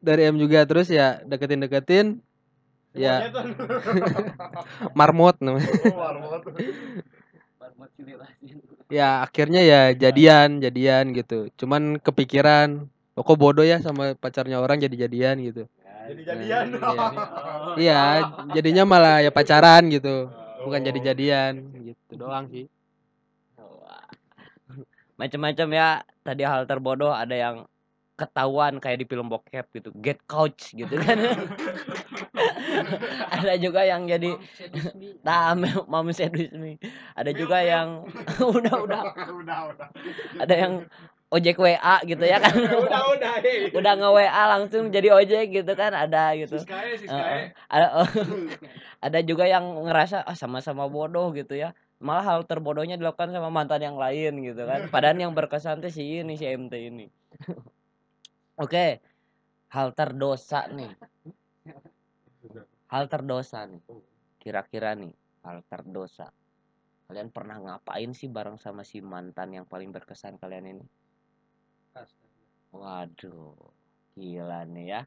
Dari 0.05 0.23
M 0.29 0.37
juga 0.37 0.69
terus 0.69 0.93
ya 0.93 1.21
deketin-deketin 1.25 2.21
ya 2.95 3.33
marmot 4.99 5.37
namanya. 5.43 5.69
Marmot 7.59 7.91
sini 7.97 8.15
lah. 8.15 8.31
Ya 8.93 9.25
akhirnya 9.25 9.61
ya 9.65 9.81
jadian, 9.97 10.61
jadian 10.63 11.17
gitu. 11.17 11.49
Cuman 11.59 11.99
kepikiran, 11.99 12.87
oh, 13.17 13.25
kok 13.25 13.39
bodoh 13.41 13.65
ya 13.67 13.81
sama 13.81 14.15
pacarnya 14.15 14.61
orang 14.61 14.79
jadi 14.79 15.09
jadian 15.09 15.41
gitu. 15.43 15.65
Jadi 16.05 16.23
jadian. 16.23 16.65
Nah, 16.77 16.93
iya. 16.95 17.09
Iya, 17.81 18.03
jadinya 18.55 18.85
malah 18.87 19.25
ya 19.25 19.31
pacaran 19.35 19.89
gitu. 19.91 20.31
bukan 20.65 20.81
Oh. 20.81 20.87
jadi-jadian 20.89 21.53
gitu 21.85 22.13
doang 22.17 22.49
sih. 22.49 22.65
Macam-macam 25.21 25.69
ya. 25.73 25.89
Tadi 26.25 26.43
hal 26.45 26.65
terbodoh 26.65 27.13
ada 27.13 27.37
yang 27.37 27.57
ketahuan 28.14 28.78
kayak 28.78 29.02
di 29.02 29.06
film 29.11 29.26
bokep 29.26 29.66
gitu. 29.75 29.90
Get 29.99 30.23
couch 30.30 30.75
gitu 30.75 30.94
kan. 31.02 31.18
ada 33.35 33.54
juga 33.59 33.83
yang 33.83 34.06
jadi 34.06 34.38
nah 35.26 35.54
mom 35.87 36.11
seduce 36.14 36.54
me. 36.54 36.78
Ada 37.18 37.35
juga 37.35 37.59
yang 37.62 38.06
udah 38.56 38.75
udah 38.87 39.02
udah 39.35 39.59
udah 39.75 39.88
ada 40.38 40.54
yang 40.54 40.87
ojek 41.35 41.59
WA 41.59 41.97
gitu 42.06 42.23
ya 42.23 42.38
kan. 42.38 42.54
udah 42.54 43.02
udah 43.18 43.35
hei. 43.42 43.75
udah 43.75 43.92
nge 43.99 44.11
WA 44.14 44.42
langsung 44.54 44.94
jadi 44.94 45.11
ojek 45.11 45.50
gitu 45.50 45.73
kan 45.75 45.90
ada 45.90 46.38
gitu. 46.38 46.62
Siskae 46.62 46.94
siskae 46.94 47.50
ada 47.66 48.06
ada 49.02 49.18
juga 49.26 49.50
yang 49.50 49.66
ngerasa 49.85 50.23
ah 50.23 50.38
sama-sama 50.38 50.87
bodoh 50.87 51.35
gitu 51.35 51.59
ya 51.59 51.75
malah 52.04 52.25
hal 52.26 52.40
terbodohnya 52.44 53.00
dilakukan 53.00 53.33
sama 53.33 53.49
mantan 53.49 53.80
yang 53.80 53.97
lain 53.97 54.44
gitu 54.44 54.68
kan 54.68 54.92
padahal 54.92 55.16
yang 55.16 55.33
berkesan 55.33 55.80
tuh 55.80 55.88
si 55.88 56.21
ini 56.21 56.37
si 56.37 56.44
MT 56.44 56.92
ini 56.92 57.09
oke 58.59 58.87
hal 59.75 59.89
terdosa 59.97 60.71
nih. 60.71 60.93
Hal 62.93 63.05
terdosa 63.11 63.67
nih 63.67 63.83
kira-kira 64.39 64.93
nih 64.95 65.11
hal 65.43 65.65
terdosa. 65.67 66.29
Kalian 67.09 67.29
pernah 67.33 67.61
ngapain 67.61 68.13
sih 68.17 68.29
bareng 68.29 68.57
sama 68.61 68.85
si 68.85 69.01
mantan 69.01 69.57
yang 69.57 69.67
paling 69.69 69.93
berkesan 69.93 70.37
kalian 70.41 70.79
ini? 70.79 70.85
Waduh 72.73 73.57
gila 74.15 74.63
nih 74.69 74.87
ya. 74.95 75.01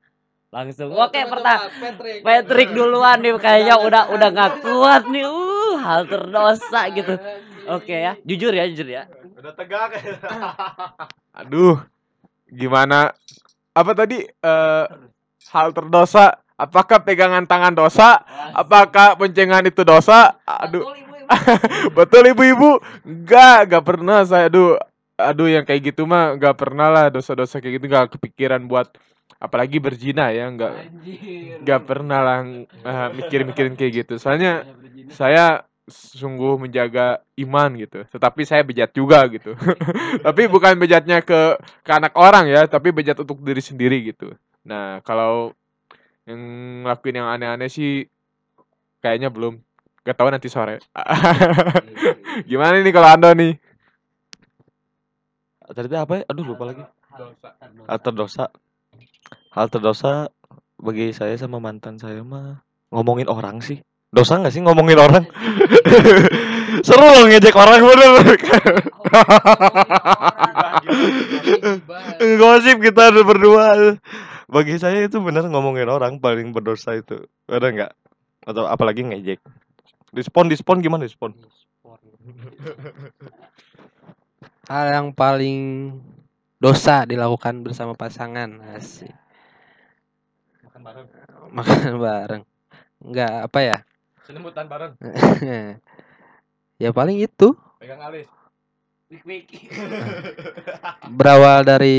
Langsung 0.48 0.96
oke 0.96 1.20
pertama 1.28 1.68
Patrick. 1.68 2.20
Patrick 2.24 2.70
duluan 2.72 3.20
nih 3.20 3.36
kayaknya 3.40 3.76
udah 3.84 4.04
udah 4.16 4.30
nggak 4.32 4.54
kuat 4.64 5.04
nih. 5.12 5.24
Uh 5.28 5.76
hal 5.80 6.02
terdosa 6.08 6.82
gitu. 6.92 7.14
Oke 7.68 7.96
ya 7.96 8.14
jujur 8.24 8.52
ya 8.56 8.64
jujur 8.72 8.88
ya. 8.88 9.04
Udah 9.38 9.54
tegak 9.54 9.92
Aduh, 11.40 11.78
gimana? 12.52 13.14
Apa 13.78 13.92
tadi? 13.94 14.26
eh 14.26 14.86
hal 15.54 15.68
terdosa? 15.72 16.44
Apakah 16.58 17.06
pegangan 17.06 17.46
tangan 17.46 17.74
dosa? 17.78 18.18
Apakah 18.58 19.14
boncengan 19.14 19.62
itu 19.70 19.86
dosa? 19.86 20.34
Aduh, 20.42 20.90
betul 21.94 22.34
ibu-ibu? 22.34 22.82
Enggak, 23.06 23.70
enggak 23.70 23.84
pernah 23.86 24.20
saya. 24.26 24.50
Aduh, 24.50 24.74
aduh 25.22 25.48
yang 25.50 25.66
kayak 25.70 25.94
gitu 25.94 26.10
mah 26.10 26.34
enggak 26.34 26.58
pernah 26.58 26.90
lah 26.90 27.06
dosa-dosa 27.14 27.62
kayak 27.62 27.78
gitu 27.78 27.86
enggak 27.90 28.18
kepikiran 28.18 28.66
buat 28.66 28.90
apalagi 29.38 29.78
berzina 29.78 30.34
ya 30.34 30.50
enggak 30.50 30.90
enggak 31.62 31.82
pernah 31.86 32.20
lah 32.26 32.40
eh, 32.66 33.10
mikir-mikirin 33.14 33.78
kayak 33.78 33.94
gitu. 34.06 34.14
Soalnya 34.18 34.66
saya 35.14 35.62
sungguh 35.88 36.68
menjaga 36.68 37.24
iman 37.40 37.70
gitu. 37.80 38.04
Tetapi 38.12 38.42
saya 38.44 38.62
bejat 38.68 38.92
juga 38.92 39.24
gitu. 39.32 39.56
tapi 40.28 40.52
bukan 40.52 40.76
bejatnya 40.76 41.24
ke 41.24 41.56
ke 41.82 41.92
anak 41.92 42.14
orang 42.20 42.52
ya, 42.52 42.68
tapi 42.68 42.92
bejat 42.92 43.16
untuk 43.24 43.40
diri 43.40 43.64
sendiri 43.64 44.04
gitu. 44.12 44.36
Nah, 44.68 45.00
kalau 45.08 45.56
yang 46.28 46.40
ngelakuin 46.84 47.24
yang 47.24 47.28
aneh-aneh 47.32 47.72
sih 47.72 48.12
kayaknya 49.00 49.32
belum. 49.32 49.64
Gak 50.04 50.16
tahu 50.16 50.32
nanti 50.32 50.48
sore. 50.48 50.80
Gimana 52.52 52.80
nih 52.80 52.94
kalau 52.96 53.12
Ando 53.12 53.32
nih? 53.36 53.60
Tadi 55.68 55.88
apa 56.00 56.14
ya? 56.20 56.24
Aduh 56.32 56.48
lupa 56.48 56.64
lagi. 56.64 56.84
Dosa. 57.16 57.50
Hal 57.88 58.00
terdosa. 58.00 58.46
Hal 59.52 59.68
terdosa 59.68 60.12
bagi 60.80 61.12
saya 61.12 61.36
sama 61.36 61.60
mantan 61.60 62.00
saya 62.00 62.24
mah 62.24 62.64
ngomongin 62.92 63.28
orang 63.28 63.60
sih. 63.60 63.84
Dosa 64.18 64.42
nggak 64.42 64.50
sih 64.50 64.66
ngomongin 64.66 64.98
orang? 64.98 65.30
Seru 66.88 67.06
loh 67.06 67.30
ngejek 67.30 67.54
orang 67.54 67.86
bener. 67.86 68.26
Gosip 72.42 72.78
kita 72.82 73.14
berdua. 73.14 73.98
Bagi 74.50 74.82
saya 74.82 75.06
itu 75.06 75.22
bener 75.22 75.46
ngomongin 75.46 75.86
orang 75.86 76.18
paling 76.18 76.50
berdosa 76.50 76.98
itu. 76.98 77.30
Ada 77.46 77.70
nggak? 77.70 77.92
Atau 78.50 78.66
apalagi 78.66 79.06
ngejek. 79.06 79.38
Dispon 80.10 80.50
dispon 80.50 80.82
gimana 80.82 81.06
dispon? 81.06 81.38
hal 84.68 84.86
yang 84.92 85.08
paling 85.16 85.96
dosa 86.60 87.08
dilakukan 87.08 87.64
bersama 87.64 87.96
pasangan 87.96 88.60
asik 88.76 89.16
makan 90.68 90.82
bareng 90.84 91.08
makan 91.56 91.94
bareng 92.04 92.44
nggak 93.00 93.34
apa 93.48 93.60
ya 93.64 93.78
senemutan 94.28 94.68
bareng 94.68 94.94
ya 96.84 96.92
paling 96.92 97.18
itu 97.18 97.56
pegang 97.80 98.04
alis 98.04 98.28
berawal 101.18 101.64
dari 101.64 101.98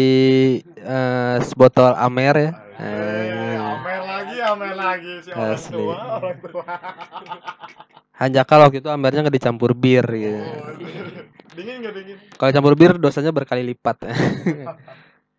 eh, 0.76 1.36
sebotol 1.42 1.96
amer 1.96 2.36
ya 2.36 2.52
Eh, 2.78 2.78
Eh, 2.78 3.58
Amer 3.58 4.00
lagi, 4.06 4.36
Amer 4.38 4.70
lagi 4.70 5.12
si 5.18 5.34
orang 5.34 5.50
Asli. 5.50 5.82
tua, 5.82 5.98
orang 5.98 6.38
tua. 6.38 6.62
Hanjakal 8.22 8.58
waktu 8.62 8.78
itu 8.78 8.86
amernya 8.86 9.26
nggak 9.26 9.34
dicampur 9.34 9.74
bir 9.74 10.06
gitu. 10.14 10.38
dingin 11.58 11.82
nggak 11.82 11.94
dingin? 11.98 12.16
Kalau 12.38 12.54
campur 12.54 12.78
bir 12.78 12.94
dosanya 12.94 13.34
berkali 13.34 13.66
lipat. 13.66 14.06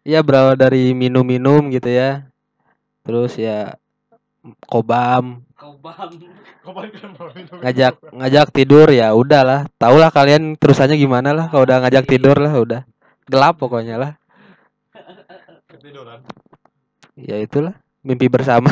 Iya 0.03 0.19
berawal 0.19 0.59
dari 0.59 0.91
minum-minum 0.91 1.71
gitu 1.71 1.87
ya. 1.87 2.27
Terus 3.07 3.39
ya 3.39 3.79
kobam, 4.67 5.39
Kan 5.59 5.75
minum? 7.35 7.59
ngajak 7.59 7.93
ngajak 8.15 8.47
tidur 8.55 8.87
ya 8.87 9.11
udahlah. 9.11 9.67
Tahulah 9.75 10.07
kalian 10.07 10.55
terusannya 10.55 10.95
gimana 10.95 11.35
lah 11.35 11.51
kalau 11.51 11.67
udah 11.67 11.83
ngajak 11.83 12.07
tidur 12.07 12.39
lah 12.39 12.55
udah. 12.55 12.81
Gelap 13.27 13.59
pokoknya 13.59 13.99
lah. 13.99 14.11
Ketiduran. 15.67 16.23
Ya 17.19 17.43
itulah 17.43 17.75
mimpi 18.07 18.31
bersama. 18.31 18.71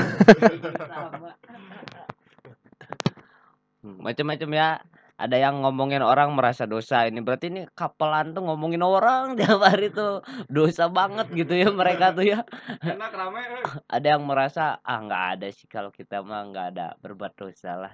Hmm, 3.83 3.99
macam-macam 4.07 4.49
ya 4.55 4.79
ada 5.17 5.33
yang 5.33 5.65
ngomongin 5.65 6.05
orang 6.05 6.37
merasa 6.37 6.69
dosa 6.69 7.09
ini 7.09 7.25
berarti 7.25 7.49
ini 7.49 7.61
kapelan 7.73 8.37
tuh 8.37 8.45
ngomongin 8.45 8.85
orang 8.85 9.33
tiap 9.37 9.57
hari 9.65 9.89
tuh. 9.89 10.21
Dosa 10.45 10.85
banget 10.93 11.33
gitu 11.33 11.57
ya 11.57 11.73
mereka 11.73 12.13
tuh 12.13 12.21
ya. 12.21 12.45
Enak 12.85 13.11
rame. 13.17 13.41
eh. 13.41 13.65
ada 13.97 14.07
yang 14.13 14.23
merasa 14.29 14.77
ah 14.85 15.01
nggak 15.01 15.23
ada 15.37 15.47
sih 15.49 15.65
kalau 15.65 15.89
kita 15.89 16.21
mah 16.21 16.45
nggak 16.53 16.67
ada 16.77 16.85
berbuat 17.01 17.33
dosa 17.33 17.81
lah 17.81 17.91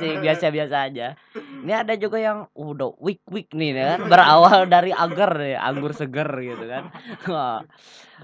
sih 0.00 0.16
biasa-biasa 0.16 0.76
aja. 0.88 1.12
Ini 1.36 1.72
ada 1.76 1.92
juga 2.00 2.16
yang 2.16 2.48
udah 2.56 2.96
week 3.04 3.20
week 3.28 3.52
nih 3.52 3.76
ya 3.76 3.84
kan 3.96 4.00
berawal 4.12 4.64
dari 4.64 4.96
agar 4.96 5.36
ya 5.44 5.60
anggur 5.60 5.92
seger 5.92 6.28
gitu 6.40 6.64
kan. 6.64 6.88
Wah, 7.28 7.60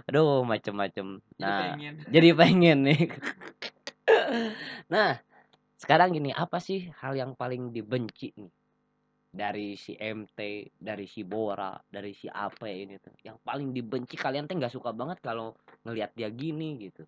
aduh 0.09 0.41
macem-macem. 0.49 1.21
Nah 1.37 1.77
jadi 2.09 2.33
pengen 2.33 2.89
nih. 2.89 3.13
Nah 4.89 5.21
sekarang 5.83 6.15
gini 6.15 6.31
apa 6.31 6.63
sih 6.63 6.87
hal 7.03 7.19
yang 7.19 7.35
paling 7.35 7.75
dibenci 7.75 8.31
nih? 8.39 8.55
Dari 9.33 9.75
si 9.75 9.99
MT 9.99 10.71
dari 10.79 11.11
si 11.11 11.27
Bora 11.27 11.75
dari 11.91 12.15
si 12.15 12.31
apa 12.31 12.71
ini 12.71 13.03
tuh. 13.03 13.11
Yang 13.27 13.43
paling 13.43 13.75
dibenci 13.75 14.15
kalian 14.15 14.47
tuh 14.47 14.63
nggak 14.63 14.71
suka 14.71 14.95
banget 14.95 15.19
kalau 15.19 15.59
ngelihat 15.83 16.15
dia 16.15 16.31
gini 16.31 16.79
gitu. 16.87 17.03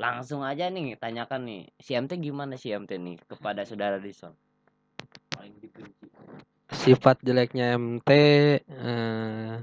Langsung 0.00 0.40
aja 0.40 0.72
nih 0.72 0.96
tanyakan 0.96 1.44
nih 1.44 1.62
si 1.76 1.92
MT 1.92 2.16
gimana 2.16 2.56
si 2.56 2.72
MT 2.72 2.96
nih 2.96 3.20
kepada 3.28 3.68
saudara 3.68 4.00
Dison? 4.00 4.32
Paling 5.36 5.52
dibenci. 5.60 6.08
Sifat 6.72 7.20
jeleknya 7.20 7.76
MT 7.76 8.08
eh, 8.64 9.54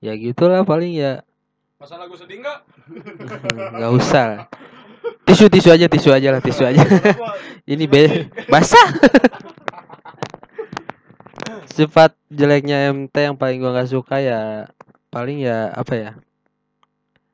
ya 0.00 0.12
gitulah 0.16 0.64
paling 0.64 0.96
ya. 0.96 1.20
Masa 1.76 2.00
lagu 2.00 2.16
sedih 2.16 2.40
nggak? 2.40 2.58
nggak 3.76 3.92
usah. 3.92 4.48
Tisu 5.38 5.54
tisu 5.54 5.70
aja 5.70 5.86
tisu 5.86 6.10
aja 6.10 6.28
lah 6.34 6.42
tisu 6.42 6.66
aja. 6.66 6.82
Ini 7.70 7.86
be 7.86 8.26
basah. 8.50 8.90
Sifat 11.78 12.18
jeleknya 12.26 12.90
MT 12.90 13.14
yang 13.14 13.38
paling 13.38 13.62
gua 13.62 13.70
nggak 13.70 13.86
suka 13.86 14.18
ya 14.18 14.66
paling 15.14 15.38
ya 15.46 15.70
apa 15.70 15.94
ya? 15.94 16.10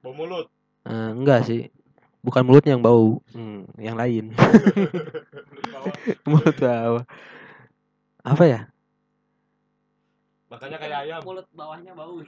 Bau 0.05 0.13
mulut. 0.13 0.53
Eh, 0.85 1.11
enggak 1.17 1.49
sih. 1.49 1.73
Bukan 2.21 2.45
mulutnya 2.45 2.77
yang 2.77 2.85
bau 2.85 3.25
Hmm, 3.33 3.65
yang 3.81 3.97
lain. 3.97 4.37
Mulut 6.29 6.57
bau. 6.61 7.01
Apa 8.25 8.45
ya 8.45 8.61
Makanya 10.55 10.79
kayak 10.79 10.99
ayam. 11.03 11.21
mulut 11.27 11.47
bawahnya 11.51 11.93
bau 11.99 12.23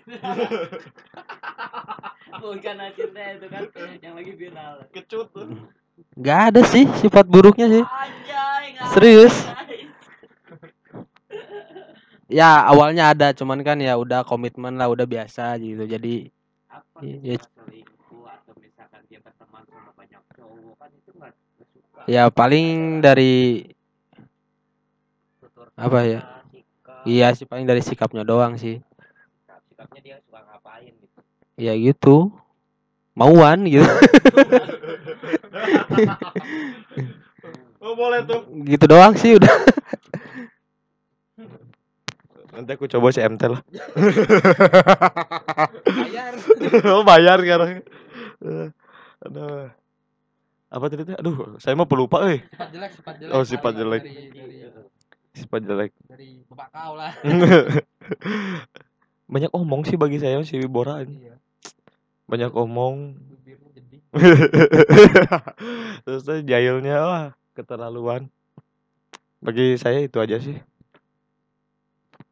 bukan 2.42 2.76
akhirnya 2.82 3.38
itu 3.38 3.46
kan 3.46 3.62
yang 4.02 4.14
lagi 4.18 4.32
viral 4.34 4.82
Kecut 4.90 5.30
tuh. 5.30 5.46
nggak 6.18 6.40
ada 6.52 6.60
sih 6.66 6.84
sifat 7.00 7.24
buruknya 7.30 7.70
sih 7.70 7.84
Anjay, 7.86 8.76
Serius? 8.92 9.36
guys. 9.46 9.86
ya 12.42 12.66
awalnya 12.66 13.14
ada 13.14 13.30
cuman 13.30 13.62
kan 13.62 13.78
ya 13.78 13.94
udah 13.94 14.26
komitmen 14.26 14.74
lah 14.74 14.90
udah 14.90 15.06
biasa 15.06 15.54
gitu 15.62 15.86
jadi 15.86 16.26
apa 16.68 16.98
selingkuh 17.00 18.26
atau 18.26 18.52
misalkan 18.58 19.00
dia 19.06 19.22
berteman 19.22 19.62
sama 19.70 19.90
banyak 19.94 20.20
cowok 20.34 20.74
kan 20.76 20.90
itu 20.90 21.10
nggak 21.14 21.30
nggak 21.32 21.68
suka 21.70 22.00
ya 22.10 22.26
paling 22.28 23.00
dari 23.00 23.64
apa 25.78 25.98
ya 26.02 26.35
iya 27.06 27.30
sih 27.32 27.44
paling 27.44 27.64
dari 27.64 27.80
sikapnya 27.80 28.22
doang 28.22 28.54
sih 28.54 28.82
sikap- 29.38 29.62
sikapnya 29.64 30.00
dia 30.02 30.16
suka 30.20 30.42
ngapain 30.42 30.92
gitu 30.92 31.20
ya 31.56 31.72
gitu 31.72 32.30
mauan 33.12 33.64
gitu 33.64 33.86
oh 37.78 37.94
boleh 37.94 38.20
tuh 38.22 38.40
gitu 38.64 38.84
doang 38.84 39.14
sih 39.14 39.34
udah 39.34 39.54
Nanti 42.48 42.72
aku 42.72 42.88
coba 42.88 43.12
si 43.12 43.20
MT 43.20 43.42
lah. 43.46 43.60
bayar 45.84 46.32
oh 46.88 47.04
bayar 47.04 47.36
sekarang. 47.36 47.84
Eh, 48.40 48.68
Aduh. 49.20 49.68
Apa 50.66 50.88
tadi? 50.88 51.12
Aduh, 51.12 51.60
saya 51.60 51.76
mah 51.76 51.84
pelupa 51.84 52.24
euy. 52.24 52.40
sifat 52.42 52.68
jelek 52.72 52.90
sifat 52.92 53.14
jelek 53.20 53.28
Oh, 53.30 53.44
sifat 53.44 53.72
jelek. 53.76 54.02
dari 54.02 54.32
dari 54.32 54.56
Sifat 55.36 55.60
jelek. 55.62 55.92
dari 56.08 56.40
bapak 56.48 56.68
kau 56.72 56.96
lah 56.96 57.12
Banyak 59.32 59.52
omong 59.52 59.84
sih 59.84 60.00
bagi 60.00 60.16
saya 60.16 60.40
si 60.40 60.56
Bora 60.64 61.04
ini. 61.04 61.28
iya 61.28 61.36
Banyak 62.24 62.56
omong. 62.56 63.20
Terus 66.06 66.22
tuh 66.24 66.40
jahilnya 66.40 66.96
wah 67.04 67.26
keterlaluan. 67.52 68.32
Bagi 69.38 69.76
saya 69.76 70.00
itu 70.00 70.16
aja 70.16 70.40
sih. 70.40 70.56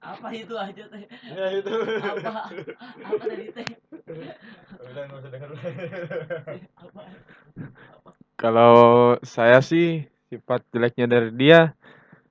apa 0.05 0.29
itu 0.37 0.53
aja 0.53 0.85
teh 0.85 1.01
ya 1.33 1.49
itu 1.49 1.73
apa 1.97 2.53
apa 2.53 3.25
tadi 3.25 3.49
teh 3.57 3.64
udah 4.85 5.03
nggak 5.09 5.17
usah 5.17 5.31
denger 5.33 5.51
apa 6.77 7.03
Kalau 8.37 8.75
saya 9.25 9.64
sih 9.64 10.05
sifat 10.29 10.61
jeleknya 10.77 11.09
dari 11.09 11.33
dia, 11.33 11.73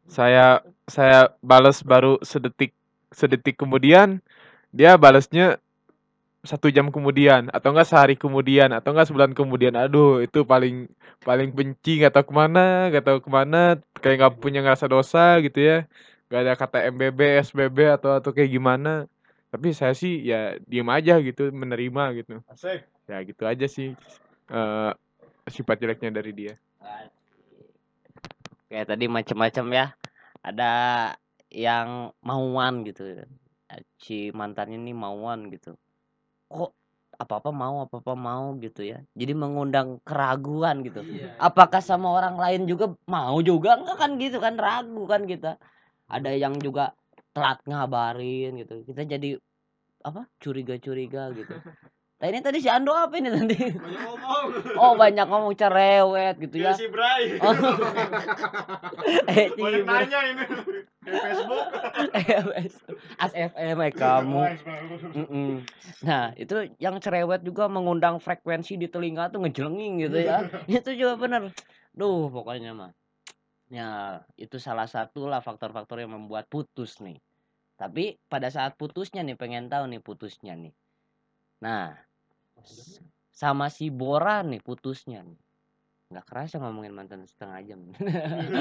saya 0.08 0.62
saya 0.90 1.32
balas 1.40 1.82
baru 1.82 2.20
sedetik 2.22 2.76
sedetik 3.14 3.56
kemudian, 3.56 4.20
dia 4.74 4.98
balasnya 4.98 5.62
satu 6.44 6.68
jam 6.68 6.92
kemudian 6.92 7.48
atau 7.56 7.72
enggak 7.72 7.88
sehari 7.88 8.20
kemudian 8.20 8.76
atau 8.76 8.92
enggak 8.92 9.08
sebulan 9.08 9.32
kemudian. 9.32 9.74
Aduh 9.80 10.20
itu 10.20 10.44
paling 10.44 10.92
paling 11.24 11.56
benci 11.56 12.04
nggak 12.04 12.20
tahu 12.20 12.26
ke 12.30 12.34
mana, 12.36 12.92
nggak 12.92 13.06
tahu 13.08 13.20
ke 13.24 13.30
mana, 13.32 13.80
kayak 14.04 14.16
nggak 14.20 14.34
punya 14.44 14.60
ngerasa 14.60 14.92
dosa 14.92 15.40
gitu 15.40 15.64
ya. 15.64 15.88
Gak 16.28 16.42
ada 16.50 16.54
kata 16.58 16.90
MBB, 16.90 17.46
SBB 17.46 17.94
atau 17.94 18.18
atau 18.18 18.34
kayak 18.34 18.50
gimana. 18.50 19.06
Tapi 19.54 19.70
saya 19.70 19.94
sih 19.94 20.26
ya 20.26 20.58
diem 20.66 20.90
aja 20.90 21.22
gitu, 21.22 21.54
menerima 21.54 22.04
gitu. 22.18 22.42
asik 22.50 22.90
Ya 23.06 23.22
gitu 23.22 23.44
aja 23.46 23.66
sih 23.70 23.94
eh 24.52 24.92
sifat 25.48 25.80
jeleknya 25.80 26.10
dari 26.12 26.32
dia. 26.36 26.54
Kayak 28.74 28.90
tadi 28.90 29.06
macam-macam 29.06 29.66
ya. 29.70 29.86
Ada 30.42 30.72
yang 31.54 32.10
mauan 32.26 32.82
gitu. 32.82 33.22
Si 34.02 34.34
mantannya 34.34 34.82
nih 34.82 34.98
mauan 34.98 35.54
gitu. 35.54 35.78
Kok 36.50 36.74
apa 37.14 37.34
apa 37.38 37.50
mau 37.54 37.86
apa 37.86 38.02
apa 38.02 38.14
mau 38.18 38.58
gitu 38.58 38.82
ya. 38.82 38.98
Jadi 39.14 39.38
mengundang 39.38 40.02
keraguan 40.02 40.82
gitu. 40.82 41.06
Apakah 41.38 41.86
sama 41.86 42.10
orang 42.18 42.42
lain 42.42 42.66
juga 42.66 42.90
mau 43.06 43.38
juga? 43.46 43.78
Enggak 43.78 44.02
kan 44.02 44.12
gitu 44.18 44.42
kan 44.42 44.58
ragu 44.58 45.06
kan 45.06 45.30
kita. 45.30 45.62
Ada 46.10 46.34
yang 46.34 46.58
juga 46.58 46.98
telat 47.38 47.62
ngabarin 47.70 48.58
gitu. 48.58 48.82
Kita 48.90 49.06
jadi 49.06 49.38
apa? 50.02 50.26
Curiga 50.42 50.82
curiga 50.82 51.30
gitu 51.38 51.54
nah 52.24 52.32
ini 52.32 52.40
tadi 52.40 52.64
si 52.64 52.72
Ando 52.72 52.96
apa 52.96 53.20
ini 53.20 53.28
tadi 53.28 53.76
banyak 53.76 54.00
ngomong 54.00 54.46
oh 54.80 54.96
banyak 54.96 55.28
ngomong 55.28 55.54
cerewet 55.60 56.40
gitu 56.40 56.56
ya 56.64 56.72
ya 56.72 56.80
si 56.80 56.88
Bray 56.88 57.36
Oh. 57.44 57.52
eh 59.36 59.52
banyak 59.52 59.84
nanya 59.84 60.20
ini 60.32 60.44
di 61.04 61.12
Facebook 61.12 61.68
As 63.20 63.34
FM 63.36 63.78
eh, 63.84 63.92
kamu. 63.92 64.40
Mm-mm. 65.12 65.50
Nah, 66.08 66.32
itu 66.40 66.72
yang 66.80 66.98
cerewet 67.04 67.44
juga 67.44 67.68
mengundang 67.68 68.24
frekuensi 68.24 68.80
di 68.80 68.88
telinga 68.88 69.28
tuh 69.28 69.44
ngejelenging 69.44 70.08
gitu 70.08 70.18
ya. 70.24 70.48
itu 70.72 70.96
juga 70.96 71.20
bener. 71.20 71.52
Duh, 71.92 72.32
pokoknya 72.32 72.72
mah. 72.72 72.92
Ya, 73.68 74.22
itu 74.40 74.62
salah 74.62 74.88
satu 74.88 75.28
lah 75.28 75.44
faktor-faktor 75.44 76.00
yang 76.00 76.16
membuat 76.16 76.48
putus 76.48 77.02
nih. 77.04 77.20
Tapi 77.76 78.22
pada 78.30 78.48
saat 78.48 78.78
putusnya 78.78 79.26
nih 79.26 79.36
pengen 79.36 79.68
tahu 79.68 79.90
nih 79.90 80.00
putusnya 80.00 80.54
nih. 80.56 80.74
Nah, 81.64 81.96
sama 83.34 83.68
si 83.68 83.90
Bora 83.90 84.42
nih 84.46 84.62
putusnya 84.64 85.26
nih. 85.26 85.40
Nggak 86.14 86.26
kerasa 86.30 86.62
ngomongin 86.62 86.94
mantan 86.94 87.26
setengah 87.26 87.60
jam. 87.66 87.82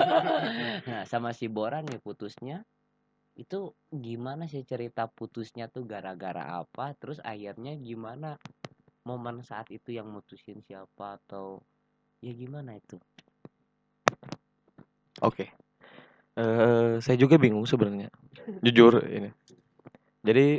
nah, 0.90 1.02
sama 1.04 1.36
si 1.36 1.46
Bora 1.46 1.84
nih 1.84 2.00
putusnya 2.00 2.64
itu 3.32 3.72
gimana 3.88 4.44
sih 4.44 4.60
cerita 4.60 5.08
putusnya 5.08 5.64
tuh 5.72 5.88
gara-gara 5.88 6.60
apa 6.60 6.92
terus 7.00 7.16
akhirnya 7.24 7.72
gimana 7.80 8.36
momen 9.08 9.40
saat 9.40 9.72
itu 9.72 9.96
yang 9.96 10.04
mutusin 10.12 10.60
siapa 10.60 11.16
atau 11.16 11.64
ya 12.20 12.28
gimana 12.36 12.76
itu 12.76 13.00
Oke. 15.22 15.46
Eh 16.34 16.98
saya 16.98 17.16
juga 17.20 17.38
bingung 17.38 17.62
sebenarnya. 17.62 18.10
Jujur 18.58 19.06
ini. 19.06 19.30
Jadi 20.26 20.58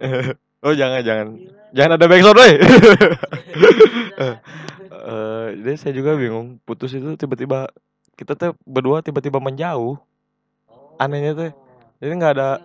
Oh 0.64 0.72
jangan 0.72 1.04
jangan. 1.04 1.26
Jangan 1.76 1.92
ada 2.00 2.06
backsound 2.08 2.38
weh. 2.40 2.54
Eh, 5.04 5.48
jadi 5.60 5.76
saya 5.76 5.92
juga 5.92 6.16
bingung. 6.16 6.56
Putus 6.64 6.96
itu 6.96 7.12
tiba-tiba 7.20 7.68
kita 8.16 8.32
tuh 8.40 8.56
berdua 8.64 9.04
tiba-tiba 9.04 9.36
menjauh. 9.36 10.00
Anehnya 10.96 11.36
tuh. 11.36 11.52
Jadi 12.00 12.12
nggak 12.16 12.32
ada 12.40 12.64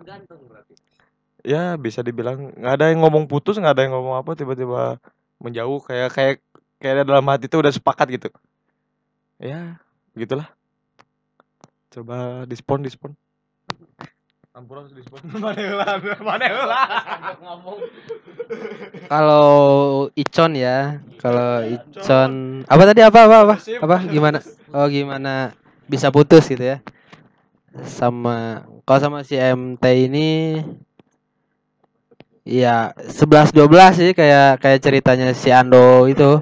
ya 1.43 1.75
bisa 1.75 1.99
dibilang 1.99 2.55
nggak 2.55 2.75
ada 2.79 2.85
yang 2.95 3.03
ngomong 3.03 3.27
putus, 3.27 3.59
nggak 3.59 3.75
ada 3.75 3.83
yang 3.83 3.91
ngomong 3.91 4.23
apa 4.23 4.39
tiba-tiba 4.39 5.03
menjauh 5.43 5.83
kayak 5.83 6.09
kayak 6.15 6.35
kayak 6.79 7.03
dalam 7.03 7.27
hati 7.27 7.51
itu 7.51 7.59
udah 7.59 7.75
sepakat 7.75 8.07
gitu. 8.15 8.29
Ya, 9.35 9.75
gitulah. 10.15 10.47
Coba 11.91 12.47
dispon 12.47 12.87
dispon. 12.87 13.11
Dispon. 14.49 15.21
mana 15.45 15.61
yang 15.61 15.77
lain 15.77 15.99
mana 16.27 16.43
yang 16.49 16.65
lain 16.65 16.89
kalau 19.05 19.47
Icon 20.17 20.57
ya 20.57 21.05
kalau 21.21 21.61
Icon. 21.69 22.65
Apa 22.65 22.83
tadi? 22.89 23.05
Apa 23.05 23.29
apa 23.29 23.37
apa? 23.45 23.55
Apa? 23.61 23.97
Gimana? 24.09 24.41
Oh 24.73 24.89
gimana? 24.89 25.53
Bisa 25.85 26.09
putus 26.09 26.49
gitu 26.49 26.65
ya? 26.65 26.81
Sama 27.85 28.65
kalau 28.89 28.99
sama 28.99 29.19
si 29.21 29.37
MT 29.37 29.85
ini 30.09 30.29
ya 32.41 32.97
11 33.05 33.53
12 33.53 33.69
sih 34.01 34.09
kayak 34.17 34.57
kayak 34.65 34.81
ceritanya 34.81 35.29
si 35.37 35.53
Ando 35.53 36.09
itu. 36.09 36.41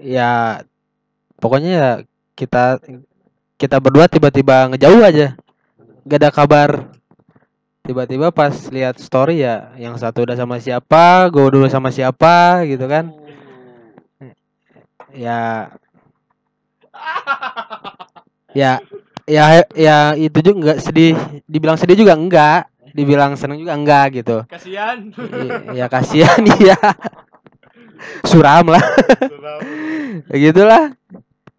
Ya 0.00 0.64
pokoknya 1.36 1.70
ya 1.76 1.90
kita 2.32 2.80
kita 3.60 3.76
berdua 3.84 4.08
tiba-tiba 4.08 4.72
ngejauh 4.72 5.04
aja 5.04 5.36
gak 6.08 6.24
ada 6.24 6.30
kabar. 6.32 6.70
Tiba-tiba 7.84 8.32
pas 8.32 8.52
lihat 8.72 8.96
story 8.96 9.44
ya 9.44 9.72
yang 9.76 9.96
satu 9.96 10.24
udah 10.24 10.36
sama 10.36 10.56
siapa 10.60 11.28
gue 11.28 11.44
dulu 11.52 11.68
sama 11.68 11.92
siapa 11.92 12.64
gitu 12.64 12.88
kan. 12.88 13.12
Ya. 15.12 15.72
Ya 18.56 18.80
ya 19.28 19.60
ya 19.76 20.16
itu 20.16 20.40
juga 20.40 20.56
nggak 20.56 20.78
sedih. 20.80 21.16
Dibilang 21.44 21.76
sedih 21.76 21.96
juga 22.00 22.16
enggak 22.16 22.72
dibilang 22.96 23.36
seneng 23.36 23.60
juga 23.60 23.76
enggak 23.76 24.20
gitu. 24.24 24.44
Kasihan. 24.48 25.12
Ya 25.76 25.86
kasihan 25.92 26.40
iya. 26.60 26.76
Suram 28.24 28.72
lah. 28.72 28.84
Ya 30.32 30.36
gitulah 30.50 30.96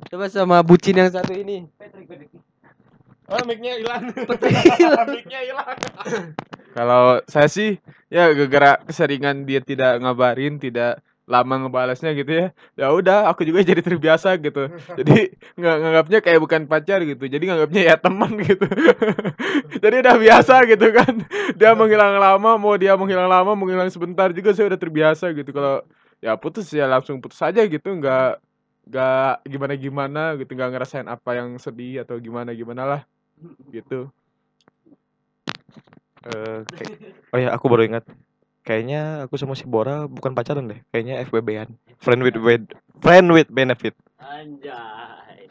coba 0.10 0.26
sama 0.26 0.58
bucin 0.66 0.98
yang 0.98 1.12
satu 1.14 1.38
ini 1.38 1.70
oh 3.30 3.42
mic-nya 3.46 3.74
hilang 3.78 4.04
mic-nya 5.14 5.40
hilang 5.46 5.78
Kalau 6.74 7.22
saya 7.26 7.50
sih 7.50 7.82
ya 8.10 8.30
gara-gara 8.34 8.82
keseringan 8.86 9.46
dia 9.46 9.62
tidak 9.62 10.02
ngabarin, 10.02 10.62
tidak 10.62 11.02
lama 11.30 11.56
ngebalasnya 11.62 12.18
gitu 12.18 12.32
ya. 12.34 12.48
Ya 12.74 12.90
udah, 12.90 13.30
aku 13.30 13.46
juga 13.46 13.62
jadi 13.62 13.86
terbiasa 13.86 14.34
gitu. 14.42 14.66
Jadi 14.98 15.38
nggak 15.62 15.76
nganggapnya 15.78 16.20
kayak 16.26 16.40
bukan 16.42 16.62
pacar 16.66 17.06
gitu. 17.06 17.30
Jadi 17.30 17.44
nganggapnya 17.46 17.82
ya 17.86 17.96
teman 18.02 18.34
gitu. 18.42 18.66
jadi 19.86 19.96
udah 20.02 20.16
biasa 20.18 20.66
gitu 20.66 20.88
kan. 20.90 21.14
Dia 21.54 21.78
menghilang 21.78 22.18
lama, 22.18 22.58
mau 22.58 22.74
dia 22.82 22.98
menghilang 22.98 23.30
lama, 23.30 23.54
menghilang 23.54 23.94
sebentar 23.94 24.34
juga 24.34 24.58
saya 24.58 24.74
udah 24.74 24.82
terbiasa 24.82 25.30
gitu. 25.38 25.54
Kalau 25.54 25.86
ya 26.18 26.34
putus 26.36 26.66
ya 26.74 26.90
langsung 26.90 27.22
putus 27.22 27.38
aja 27.46 27.62
gitu, 27.62 27.90
nggak 27.94 28.42
nggak 28.90 29.34
gimana 29.46 29.74
gimana 29.78 30.22
gitu, 30.42 30.50
nggak 30.58 30.70
ngerasain 30.74 31.06
apa 31.06 31.38
yang 31.38 31.62
sedih 31.62 32.02
atau 32.02 32.18
gimana 32.18 32.58
gimana 32.58 32.84
lah 32.90 33.02
gitu. 33.72 34.12
Eh, 36.28 36.60
kayak- 36.68 37.00
oh 37.32 37.40
ya 37.40 37.50
aku 37.56 37.66
baru 37.72 37.88
ingat. 37.88 38.04
Kayaknya 38.68 39.26
aku 39.26 39.40
sama 39.40 39.56
si 39.56 39.66
Bora 39.66 40.06
bukan 40.06 40.36
pacaran 40.36 40.68
deh. 40.68 40.80
Kayaknya 40.92 41.24
FBB-an. 41.26 41.70
Friend 42.04 42.22
with 42.22 42.38
with 42.38 42.66
friend 43.00 43.28
with 43.32 43.50
benefit. 43.50 43.96
anjay 44.20 45.48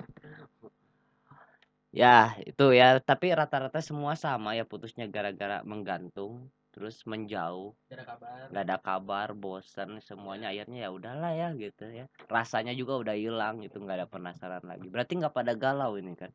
Ya, 1.88 2.36
itu 2.44 2.76
ya, 2.76 3.00
tapi 3.00 3.32
rata-rata 3.32 3.80
semua 3.80 4.12
sama 4.12 4.52
ya 4.52 4.68
putusnya 4.68 5.08
gara-gara 5.08 5.64
menggantung, 5.64 6.52
terus 6.68 7.00
menjauh, 7.08 7.72
Tidak 7.88 7.96
ada 7.96 8.04
kabar. 8.04 8.44
nggak 8.52 8.64
ada 8.68 8.76
kabar, 8.78 9.28
bosen 9.32 9.96
semuanya 10.04 10.52
akhirnya 10.52 10.84
ya 10.84 10.90
udahlah 10.92 11.32
ya 11.32 11.48
gitu 11.56 11.88
ya. 11.88 12.04
Rasanya 12.28 12.76
juga 12.76 13.00
udah 13.00 13.16
hilang 13.16 13.64
gitu, 13.64 13.80
nggak 13.80 14.04
ada 14.04 14.06
penasaran 14.06 14.62
lagi. 14.68 14.84
Berarti 14.92 15.16
nggak 15.16 15.32
pada 15.32 15.56
galau 15.56 15.96
ini 15.96 16.12
kan? 16.12 16.28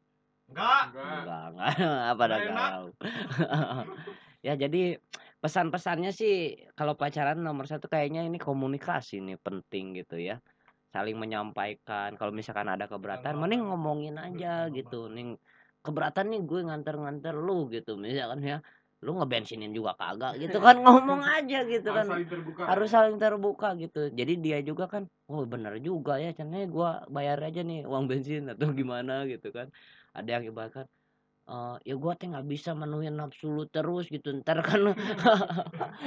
Enggak. 0.54 0.84
Enggak, 0.94 1.44
enggak 1.50 1.72
Nggak 2.14 2.42
enak. 2.46 2.70
galau. 2.70 2.86
ya 4.48 4.54
jadi 4.54 4.82
pesan-pesannya 5.42 6.12
sih 6.14 6.34
kalau 6.78 6.94
pacaran 6.96 7.42
nomor 7.42 7.66
satu 7.66 7.90
kayaknya 7.90 8.24
ini 8.24 8.38
komunikasi 8.38 9.20
nih 9.20 9.42
penting 9.42 9.98
gitu 9.98 10.22
ya. 10.22 10.38
Saling 10.94 11.18
menyampaikan. 11.18 12.14
Kalau 12.16 12.30
misalkan 12.30 12.70
ada 12.70 12.86
keberatan, 12.86 13.42
mending 13.42 13.66
ngomongin 13.66 14.16
aja 14.22 14.70
gitu. 14.70 15.10
Nih 15.10 15.36
keberatan 15.82 16.30
nih 16.32 16.42
gue 16.46 16.60
nganter-nganter 16.70 17.34
lu 17.34 17.68
gitu 17.74 17.98
misalkan 17.98 18.46
ya. 18.46 18.58
Lu 19.04 19.20
ngebensinin 19.20 19.76
juga 19.76 20.00
kagak 20.00 20.40
gitu 20.40 20.64
kan 20.64 20.80
ngomong 20.86 21.28
aja 21.28 21.68
gitu 21.68 21.92
kan 21.92 22.08
Harus 22.08 22.16
saling 22.16 22.30
terbuka. 22.32 22.62
harus 22.64 22.88
saling 22.88 23.18
terbuka 23.20 23.70
gitu 23.76 24.02
jadi 24.16 24.34
dia 24.40 24.60
juga 24.64 24.88
kan 24.88 25.12
oh 25.28 25.44
bener 25.44 25.76
juga 25.84 26.16
ya 26.24 26.32
caranya 26.32 26.64
gua 26.72 27.04
bayar 27.12 27.36
aja 27.44 27.68
nih 27.68 27.84
uang 27.84 28.08
bensin 28.08 28.48
atau 28.48 28.72
gimana 28.72 29.28
gitu 29.28 29.52
kan 29.52 29.68
ada 30.14 30.30
yang 30.40 30.46
ibaratkan 30.50 30.86
"Eh, 31.44 31.76
ya 31.92 31.96
gua 32.00 32.16
teh 32.16 32.32
nggak 32.32 32.48
bisa 32.48 32.72
menuhin 32.72 33.20
nafsu 33.20 33.52
lu 33.52 33.68
terus 33.68 34.08
gitu. 34.08 34.32
Ntar 34.32 34.64
kan 34.64 34.96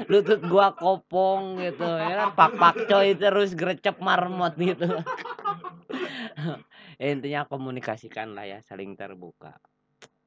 lutut 0.08 0.40
gua 0.52 0.72
kopong 0.72 1.60
gitu 1.60 1.84
ya 1.84 2.24
kan. 2.24 2.28
Pak 2.32 2.50
pak 2.56 2.76
coy 2.88 3.12
terus 3.12 3.52
grecep 3.52 3.96
marmot 4.00 4.56
gitu. 4.56 4.88
Ya, 6.96 7.12
intinya 7.12 7.44
komunikasikan 7.44 8.32
lah 8.32 8.48
ya 8.48 8.58
saling 8.64 8.96
terbuka. 8.96 9.60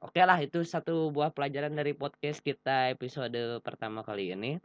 Oke 0.05 0.21
lah 0.21 0.37
itu 0.37 0.61
satu 0.61 1.09
buah 1.09 1.33
pelajaran 1.33 1.73
dari 1.73 1.97
podcast 1.97 2.45
kita 2.45 2.93
episode 2.93 3.57
pertama 3.65 4.05
kali 4.05 4.37
ini. 4.37 4.61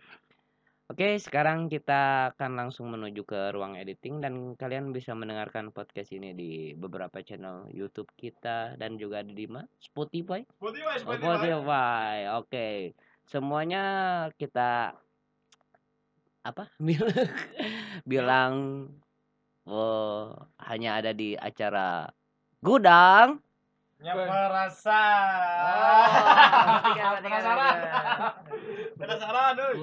Oke, 0.84 1.16
sekarang 1.16 1.72
kita 1.72 2.28
akan 2.36 2.60
langsung 2.60 2.92
menuju 2.92 3.24
ke 3.24 3.56
ruang 3.56 3.72
editing 3.72 4.20
dan 4.20 4.52
kalian 4.52 4.92
bisa 4.92 5.16
mendengarkan 5.16 5.72
podcast 5.72 6.12
ini 6.12 6.36
di 6.36 6.76
beberapa 6.76 7.24
channel 7.24 7.64
YouTube 7.72 8.12
kita 8.20 8.76
dan 8.76 9.00
juga 9.00 9.24
di 9.24 9.48
mana? 9.48 9.64
Spotify. 9.80 10.44
Spotify, 10.60 10.92
Oh, 10.92 11.00
Spotify. 11.00 11.24
Spotify. 11.40 12.14
Oke. 12.36 12.68
Semuanya 13.24 13.84
kita 14.36 14.92
apa? 16.44 16.68
bilang 18.12 18.84
oh, 19.64 20.36
hanya 20.68 21.00
ada 21.00 21.16
di 21.16 21.32
acara 21.32 22.12
Gudang. 22.60 23.40
Nyapa 24.02 24.48
rasa. 24.50 25.00
Oh, 26.94 27.14
Penasaran. 27.22 27.76
Penasaran, 28.98 29.52
Dul. 29.56 29.78